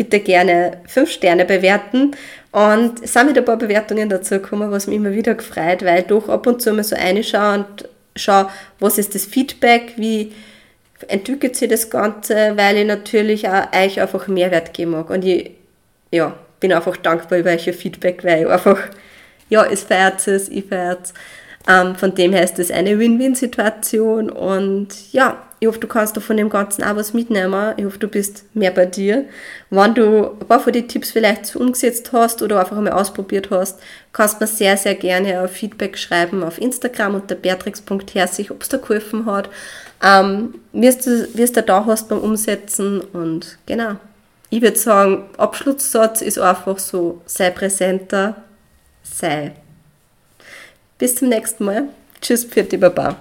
bitte 0.04 0.20
gerne 0.20 0.78
5 0.88 1.12
Sterne 1.12 1.46
bewerten. 1.46 2.12
Und 2.52 3.04
es 3.04 3.14
sind 3.14 3.30
wieder 3.30 3.42
ein 3.42 3.46
paar 3.46 3.58
Bewertungen 3.58 4.10
dazu 4.10 4.36
gekommen, 4.36 4.72
was 4.72 4.88
mich 4.88 4.98
immer 4.98 5.12
wieder 5.12 5.36
gefreut, 5.36 5.84
weil 5.84 6.02
ich 6.02 6.08
doch 6.08 6.28
ab 6.28 6.48
und 6.48 6.62
zu 6.62 6.74
mal 6.74 6.84
so 6.84 6.96
reinschaue 6.96 7.60
und 7.60 7.90
schaue, 8.16 8.50
was 8.80 8.98
ist 8.98 9.16
das 9.16 9.26
Feedback, 9.26 9.94
wie 9.98 10.34
entwickelt 11.08 11.56
sich 11.56 11.70
das 11.70 11.90
Ganze, 11.90 12.54
weil 12.56 12.78
ich 12.78 12.86
natürlich 12.86 13.48
auch 13.48 13.72
euch 13.74 14.02
einfach 14.02 14.28
Mehrwert 14.28 14.74
geben 14.74 14.92
mag. 14.92 15.10
Und 15.10 15.24
ich 15.24 15.52
ja, 16.12 16.36
bin 16.60 16.74
einfach 16.74 16.98
dankbar 16.98 17.40
über 17.40 17.52
euer 17.52 17.74
Feedback, 17.74 18.24
weil 18.24 18.42
ich 18.42 18.48
einfach, 18.48 18.80
ja, 19.50 19.66
es 19.66 19.84
feiert 19.84 20.28
es, 20.28 20.50
ich 20.50 20.66
feiert 20.66 21.06
es. 21.06 21.14
Ähm, 21.68 21.96
von 21.96 22.16
dem 22.16 22.34
her 22.34 22.44
ist 22.44 22.58
das 22.58 22.72
eine 22.72 22.98
Win-Win-Situation 22.98 24.30
und 24.32 25.14
ja, 25.14 25.42
ich 25.62 25.68
hoffe, 25.68 25.80
du 25.80 25.88
kannst 25.88 26.18
da 26.18 26.22
von 26.22 26.38
dem 26.38 26.50
Ganzen 26.50 26.84
auch 26.84 26.96
was 26.96 27.14
mitnehmen. 27.14 27.76
Ich 27.78 27.86
hoffe, 27.86 28.00
du 28.00 28.08
bist 28.08 28.46
mehr 28.56 28.72
bei 28.72 28.88
dir. 28.88 29.26
Wenn 29.70 29.94
du 29.94 30.32
ein 30.32 30.48
paar 30.48 30.60
von 30.60 30.74
den 30.74 30.88
Tipps 30.88 31.12
vielleicht 31.12 31.56
umgesetzt 31.56 32.12
hast 32.14 32.42
oder 32.42 32.60
einfach 32.60 32.76
einmal 32.78 32.94
ausprobiert 32.94 33.52
hast, 33.52 33.80
kannst 34.12 34.42
du 34.42 34.44
mir 34.44 34.48
sehr, 34.48 34.76
sehr 34.76 34.96
gerne 34.96 35.40
ein 35.40 35.48
Feedback 35.48 36.00
schreiben 36.00 36.44
auf 36.44 36.60
Instagram 36.60 37.14
unter 37.14 37.36
beatrix.herzig, 37.36 38.50
ob 38.50 38.64
es 38.64 38.70
dir 38.70 38.80
geholfen 38.80 39.28
hat, 39.28 39.52
ähm, 40.02 40.56
es 40.74 40.98
du 41.52 41.62
da 41.62 41.86
hast 41.86 42.10
beim 42.10 42.22
Umsetzen 42.22 43.02
und 43.02 43.60
genau. 43.68 43.98
ich 44.50 44.64
würde 44.64 44.80
sagen, 44.80 45.30
Abschlusssatz 45.38 46.24
ist 46.24 46.40
einfach 46.40 46.80
so, 46.80 47.22
sei 47.28 47.52
präsenter, 47.52 48.36
sei. 49.04 49.52
Bis 50.98 51.18
zum 51.18 51.30
nächsten 51.30 51.66
Mal. 51.66 51.84
Tschüss, 52.20 52.46
Pfiat, 52.46 52.80
Baba. 52.80 53.16